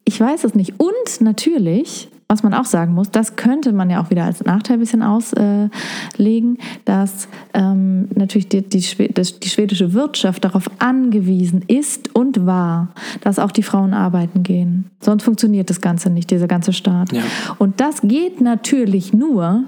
[0.04, 0.74] ich weiß es nicht.
[0.78, 4.76] Und natürlich was man auch sagen muss, das könnte man ja auch wieder als Nachteil
[4.76, 12.44] ein bisschen auslegen, dass ähm, natürlich die, die, die, schwedische Wirtschaft darauf angewiesen ist und
[12.44, 14.90] war, dass auch die Frauen arbeiten gehen.
[15.00, 17.12] Sonst funktioniert das Ganze nicht, dieser ganze Staat.
[17.12, 17.22] Ja.
[17.58, 19.64] Und das geht natürlich nur,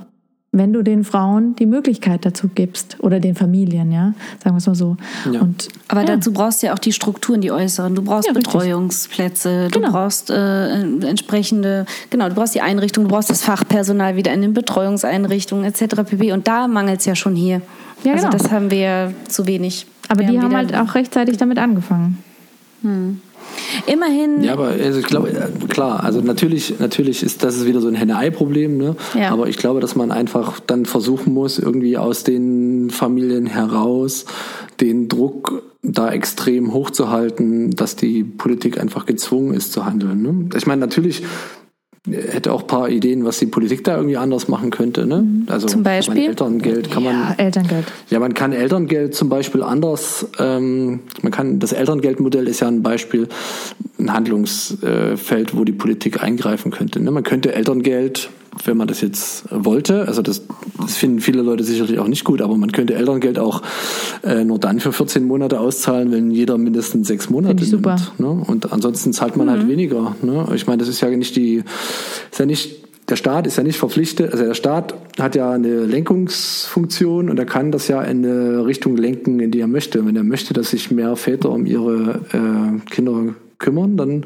[0.51, 4.67] wenn du den Frauen die Möglichkeit dazu gibst oder den Familien, ja, sagen wir es
[4.67, 4.97] mal so.
[5.31, 5.41] Ja.
[5.41, 6.07] Und, Aber ja.
[6.07, 7.95] dazu brauchst du ja auch die Strukturen, die äußeren.
[7.95, 9.93] Du brauchst ja, Betreuungsplätze, du genau.
[9.93, 14.55] brauchst äh, entsprechende, genau, du brauchst die Einrichtung, du brauchst das Fachpersonal wieder in den
[14.55, 15.97] Betreuungseinrichtungen etc.
[16.07, 16.33] pp.
[16.33, 17.61] Und da mangelt es ja schon hier.
[18.05, 18.39] Ja, also genau.
[18.39, 19.87] das haben wir ja zu wenig.
[20.09, 22.25] Aber wir die haben, haben halt auch rechtzeitig damit angefangen.
[22.83, 23.21] Hm.
[23.87, 24.43] Immerhin.
[24.43, 25.33] Ja, aber also ich glaube,
[25.69, 28.97] klar, also natürlich, natürlich ist das ist wieder so ein Henne-Ei-Problem, ne?
[29.15, 29.31] Ja.
[29.31, 34.27] Aber ich glaube, dass man einfach dann versuchen muss, irgendwie aus den Familien heraus
[34.81, 40.23] den Druck da extrem hochzuhalten, dass die Politik einfach gezwungen ist zu handeln.
[40.23, 40.49] Ne?
[40.57, 41.23] Ich meine, natürlich
[42.13, 45.07] hätte auch ein paar Ideen, was die Politik da irgendwie anders machen könnte.
[45.07, 45.23] Ne?
[45.23, 45.47] Mhm.
[45.49, 47.15] Also zum Beispiel Elterngeld kann man.
[47.15, 47.87] Ja, Elterngeld.
[48.11, 50.27] Ja, man kann Elterngeld zum Beispiel anders.
[50.39, 53.29] Ähm, man kann das Elterngeldmodell ist ja ein Beispiel,
[53.99, 57.01] ein Handlungsfeld, wo die Politik eingreifen könnte.
[57.01, 57.11] Ne?
[57.11, 58.31] Man könnte Elterngeld
[58.65, 60.07] wenn man das jetzt wollte.
[60.07, 60.43] Also das,
[60.81, 63.63] das finden viele Leute sicherlich auch nicht gut, aber man könnte Elterngeld auch
[64.23, 67.97] äh, nur dann für 14 Monate auszahlen, wenn jeder mindestens sechs Monate ich super.
[67.97, 68.21] nimmt.
[68.21, 68.45] Ne?
[68.47, 70.17] Und ansonsten zahlt man halt weniger.
[70.23, 70.47] Ne?
[70.55, 71.63] Ich meine, das ist ja nicht die,
[72.31, 75.87] ist ja nicht der Staat ist ja nicht verpflichtet, also der Staat hat ja eine
[75.87, 80.05] Lenkungsfunktion und er kann das ja in eine Richtung lenken, in die er möchte.
[80.05, 84.25] Wenn er möchte, dass sich mehr Väter um ihre äh, Kinder kümmern, dann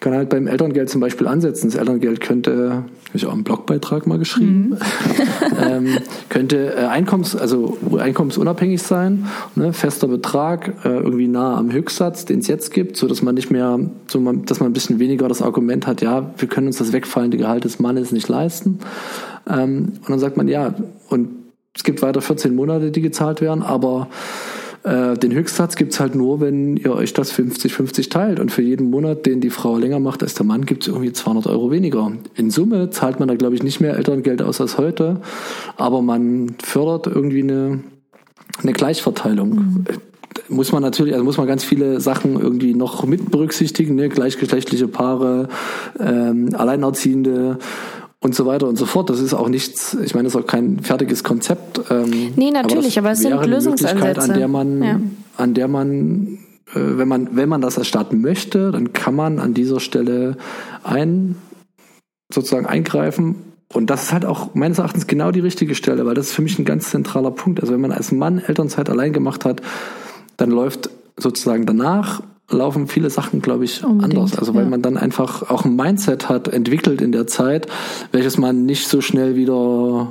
[0.00, 1.68] kann er halt beim Elterngeld zum Beispiel ansetzen.
[1.68, 4.76] Das Elterngeld könnte, habe ich auch einen Blogbeitrag mal geschrieben,
[5.66, 5.98] ähm,
[6.28, 12.40] könnte äh, Einkommens, also einkommensunabhängig sein, ne, fester Betrag, äh, irgendwie nah am Höchstsatz, den
[12.40, 15.26] es jetzt gibt, so dass man nicht mehr, so man, dass man ein bisschen weniger
[15.28, 18.80] das Argument hat, ja, wir können uns das wegfallende Gehalt des Mannes nicht leisten.
[19.48, 20.74] Ähm, und dann sagt man, ja,
[21.08, 21.30] und
[21.74, 24.08] es gibt weiter 14 Monate, die gezahlt werden, aber
[24.86, 28.38] äh, den Höchstsatz gibt's halt nur, wenn ihr euch das 50-50 teilt.
[28.38, 31.48] Und für jeden Monat, den die Frau länger macht als der Mann, gibt's irgendwie 200
[31.48, 32.12] Euro weniger.
[32.36, 35.20] In Summe zahlt man da, glaube ich, nicht mehr Elterngeld aus als heute,
[35.76, 37.80] aber man fördert irgendwie eine,
[38.62, 39.86] eine Gleichverteilung.
[40.48, 44.08] Muss man natürlich, also muss man ganz viele Sachen irgendwie noch mit berücksichtigen, ne?
[44.08, 45.48] gleichgeschlechtliche Paare,
[45.98, 47.58] ähm, Alleinerziehende
[48.20, 49.10] und so weiter und so fort.
[49.10, 51.80] Das ist auch nichts, ich meine, das ist auch kein fertiges Konzept.
[51.90, 54.20] Ähm, Nee, natürlich, aber das es sind Lösungsansätze.
[54.20, 55.00] An der man, Ja.
[55.36, 56.38] an der man,
[56.74, 60.36] äh, wenn man, wenn man das erstatten möchte, dann kann man an dieser Stelle
[60.82, 61.36] ein,
[62.32, 63.36] sozusagen eingreifen.
[63.72, 66.42] Und das ist halt auch meines Erachtens genau die richtige Stelle, weil das ist für
[66.42, 67.60] mich ein ganz zentraler Punkt.
[67.60, 69.60] Also wenn man als Mann Elternzeit allein gemacht hat,
[70.36, 74.38] dann läuft sozusagen danach laufen viele Sachen, glaube ich, Unbedingt, anders.
[74.38, 74.70] Also weil ja.
[74.70, 77.66] man dann einfach auch ein Mindset hat entwickelt in der Zeit,
[78.12, 80.08] welches man nicht so schnell wieder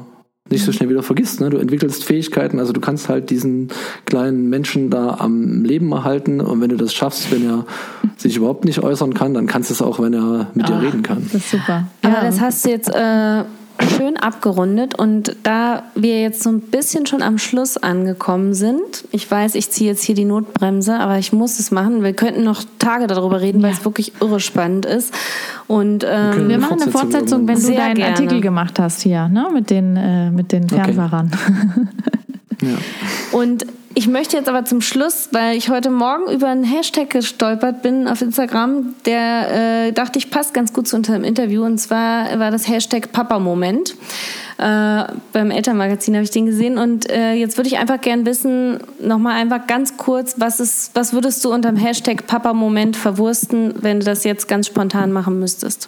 [0.47, 1.41] nicht so schnell wieder vergisst.
[1.41, 1.49] Ne?
[1.49, 3.69] Du entwickelst Fähigkeiten, also du kannst halt diesen
[4.05, 7.65] kleinen Menschen da am Leben erhalten und wenn du das schaffst, wenn er
[8.17, 11.01] sich überhaupt nicht äußern kann, dann kannst du es auch, wenn er mit dir reden
[11.01, 11.23] kann.
[11.23, 11.87] Das ist super.
[12.03, 13.43] Aber das hast du jetzt äh,
[13.95, 19.29] schön abgerundet und da wir jetzt so ein bisschen schon am Schluss angekommen sind, ich
[19.29, 22.03] weiß, ich ziehe jetzt hier die Notbremse, aber ich muss es machen.
[22.03, 25.13] Wir könnten noch Tage darüber reden, weil es wirklich irre spannend ist.
[25.67, 28.11] Und ähm, Wir machen eine Fortsetzung wenn du deinen gerne.
[28.11, 29.47] Artikel gemacht hast hier, ne?
[29.53, 31.31] Mit den, äh, mit den Fernfahrern.
[33.31, 33.65] Und
[33.97, 38.09] ich möchte jetzt aber zum Schluss, weil ich heute Morgen über einen Hashtag gestolpert bin
[38.09, 41.63] auf Instagram, der äh, dachte ich passt ganz gut zu unserem Interview.
[41.63, 43.95] Und zwar war das Hashtag Papa-Moment.
[44.57, 46.77] Äh, beim Elternmagazin habe ich den gesehen.
[46.77, 51.13] Und äh, jetzt würde ich einfach gern wissen, nochmal einfach ganz kurz, was, ist, was
[51.13, 55.87] würdest du unter dem Hashtag Papa-Moment verwursten, wenn du das jetzt ganz spontan machen müsstest?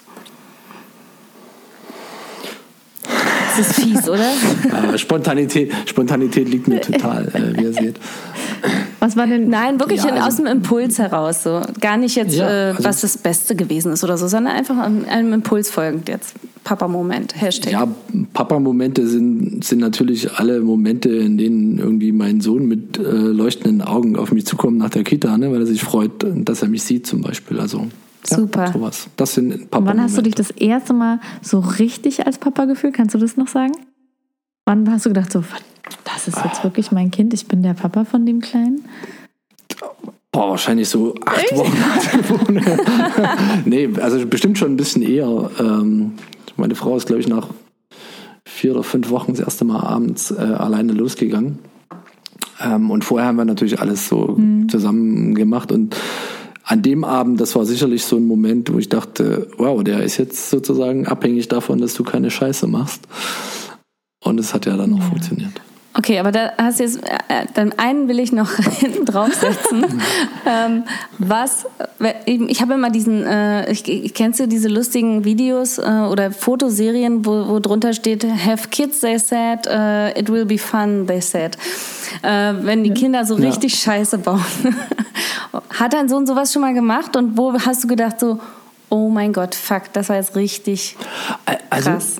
[3.57, 4.25] Das ist fies, oder?
[4.93, 7.95] Äh, Spontanität, Spontanität liegt mir total, äh, wie ihr seht.
[8.99, 9.49] Was war denn?
[9.49, 11.43] Nein, wirklich Ja, also- aus dem Impuls heraus.
[11.43, 11.61] So.
[11.81, 14.77] Gar nicht jetzt, Ja, äh, also- was das Beste gewesen ist oder so, sondern einfach
[14.77, 16.35] einem, einem Impuls folgend jetzt.
[16.63, 17.71] Papa-Moment, Hashtag.
[17.71, 17.87] Ja,
[18.33, 24.17] Papa-Momente sind, sind natürlich alle Momente, in denen irgendwie mein Sohn mit äh, leuchtenden Augen
[24.17, 27.07] auf mich zukommt nach der Kita, ne, weil er sich freut, dass er mich sieht
[27.07, 27.59] zum Beispiel.
[27.61, 27.87] Also
[28.29, 28.71] ja, Super.
[28.71, 29.07] sowas.
[29.15, 29.97] Das sind Papa-Momente.
[29.97, 32.93] wann hast du dich das erste Mal so richtig als Papa gefühlt?
[32.93, 33.73] Kannst du das noch sagen?
[34.65, 35.43] Wann hast du gedacht, so,
[36.03, 38.83] das ist jetzt wirklich mein Kind, ich bin der Papa von dem Kleinen?
[40.31, 42.59] Boah, wahrscheinlich so acht Wochen.
[43.65, 45.49] nee, also bestimmt schon ein bisschen eher.
[45.59, 46.13] Ähm,
[46.57, 47.47] meine Frau ist, glaube ich, nach
[48.45, 51.59] vier oder fünf Wochen das erste Mal abends äh, alleine losgegangen.
[52.61, 55.71] Ähm, und vorher haben wir natürlich alles so zusammen gemacht.
[55.71, 55.95] Und
[56.69, 60.17] an dem Abend, das war sicherlich so ein Moment, wo ich dachte, wow, der ist
[60.17, 63.07] jetzt sozusagen abhängig davon, dass du keine Scheiße machst.
[64.21, 65.61] Und es hat ja dann auch funktioniert.
[65.97, 69.83] Okay, aber da hast du jetzt, äh, dann einen will ich noch hinten draufsetzen.
[70.45, 70.83] ähm,
[71.17, 71.65] was,
[72.25, 77.47] ich habe immer diesen, äh, ich, kennst du diese lustigen Videos äh, oder Fotoserien, wo,
[77.47, 81.57] wo drunter steht, have kids, they said, äh, it will be fun, they said.
[82.21, 83.47] Äh, wenn die Kinder so Ja.
[83.47, 84.45] richtig Scheiße bauen.
[85.79, 88.39] Hat dein Sohn sowas schon mal gemacht und wo hast du gedacht so,
[88.89, 90.95] oh mein Gott, fuck, das war jetzt richtig
[91.71, 92.17] Also, krass.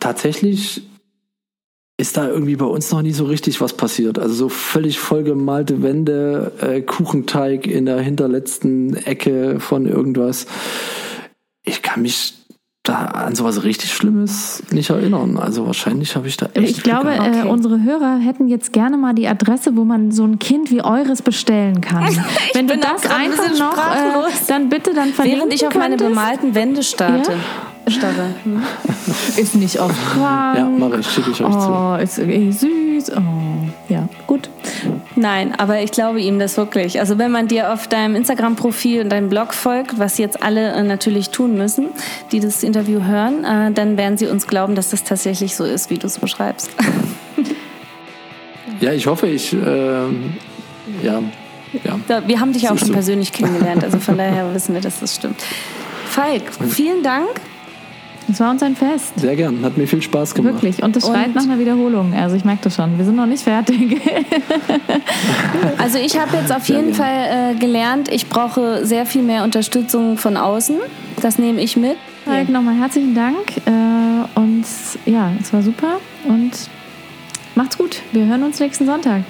[0.00, 0.82] tatsächlich
[2.00, 4.20] ist da irgendwie bei uns noch nie so richtig was passiert.
[4.20, 10.46] Also so völlig vollgemalte Wände, äh, Kuchenteig in der hinterletzten Ecke von irgendwas.
[11.64, 12.34] Ich kann mich
[12.84, 15.38] da an sowas richtig Schlimmes nicht erinnern.
[15.38, 19.12] Also wahrscheinlich habe ich da echt Ich glaube, äh, unsere Hörer hätten jetzt gerne mal
[19.12, 22.04] die Adresse, wo man so ein Kind wie eures bestellen kann.
[22.54, 25.74] Wenn du das ein einfach bisschen noch, äh, dann bitte dann verlinken Während ich auf
[25.74, 27.32] meine bemalten Wände starte.
[27.90, 28.34] Starre.
[28.44, 28.62] Hm?
[29.36, 30.58] Ist nicht oft krank.
[30.58, 31.68] Ja, mache ich, schicke ich euch zu.
[31.70, 33.12] Oh, ist eh süß.
[33.16, 34.50] Oh, ja, gut.
[35.16, 37.00] Nein, aber ich glaube ihm das wirklich.
[37.00, 40.82] Also wenn man dir auf deinem Instagram-Profil und deinem Blog folgt, was jetzt alle äh,
[40.82, 41.88] natürlich tun müssen,
[42.32, 45.90] die das Interview hören, äh, dann werden sie uns glauben, dass das tatsächlich so ist,
[45.90, 46.70] wie du es beschreibst.
[48.80, 50.34] Ja, ich hoffe, ich, ähm,
[51.02, 51.20] ja,
[51.84, 51.98] ja.
[52.06, 52.94] Da, wir haben dich auch Siehst schon du.
[52.94, 55.42] persönlich kennengelernt, also von daher wissen wir, dass das stimmt.
[56.06, 57.40] Falk, vielen Dank.
[58.30, 59.12] Es war uns ein Fest.
[59.16, 60.54] Sehr gern, hat mir viel Spaß gemacht.
[60.54, 60.82] Wirklich.
[60.82, 62.12] Und es Und- schreit nach einer Wiederholung.
[62.14, 62.96] Also ich merke das schon.
[62.98, 64.00] Wir sind noch nicht fertig.
[65.78, 66.94] Also ich habe jetzt auf Sehr jeden.
[66.94, 70.76] Fall äh, gelernt, ich brauche sehr viel mehr Unterstützung von außen.
[71.22, 71.96] Das nehme ich mit.
[72.24, 73.36] Falk, nochmal herzlichen Dank.
[73.66, 74.64] Äh, und
[75.06, 75.98] ja, es war super.
[76.24, 76.50] Und
[77.54, 78.02] macht's gut.
[78.12, 79.22] Wir hören uns nächsten Sonntag.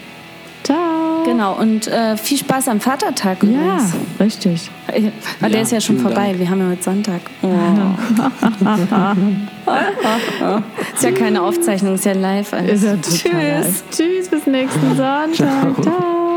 [0.68, 1.22] Ciao.
[1.24, 3.94] Genau, und äh, viel Spaß am Vatertag Ja, übrigens.
[4.20, 4.70] richtig.
[5.40, 6.26] Weil der Ja, ist ja schon vorbei.
[6.28, 6.38] Dank.
[6.40, 7.20] Wir haben ja heute Sonntag.
[9.70, 10.60] Oh.
[10.94, 12.52] ist ja keine Aufzeichnung, ist ja live.
[12.54, 12.82] alles.
[12.82, 13.32] Ist ja total Tschüss.
[13.32, 13.84] nice.
[13.90, 15.82] Tschüss, bis nächsten Sonntag.
[15.82, 16.27] Ciao.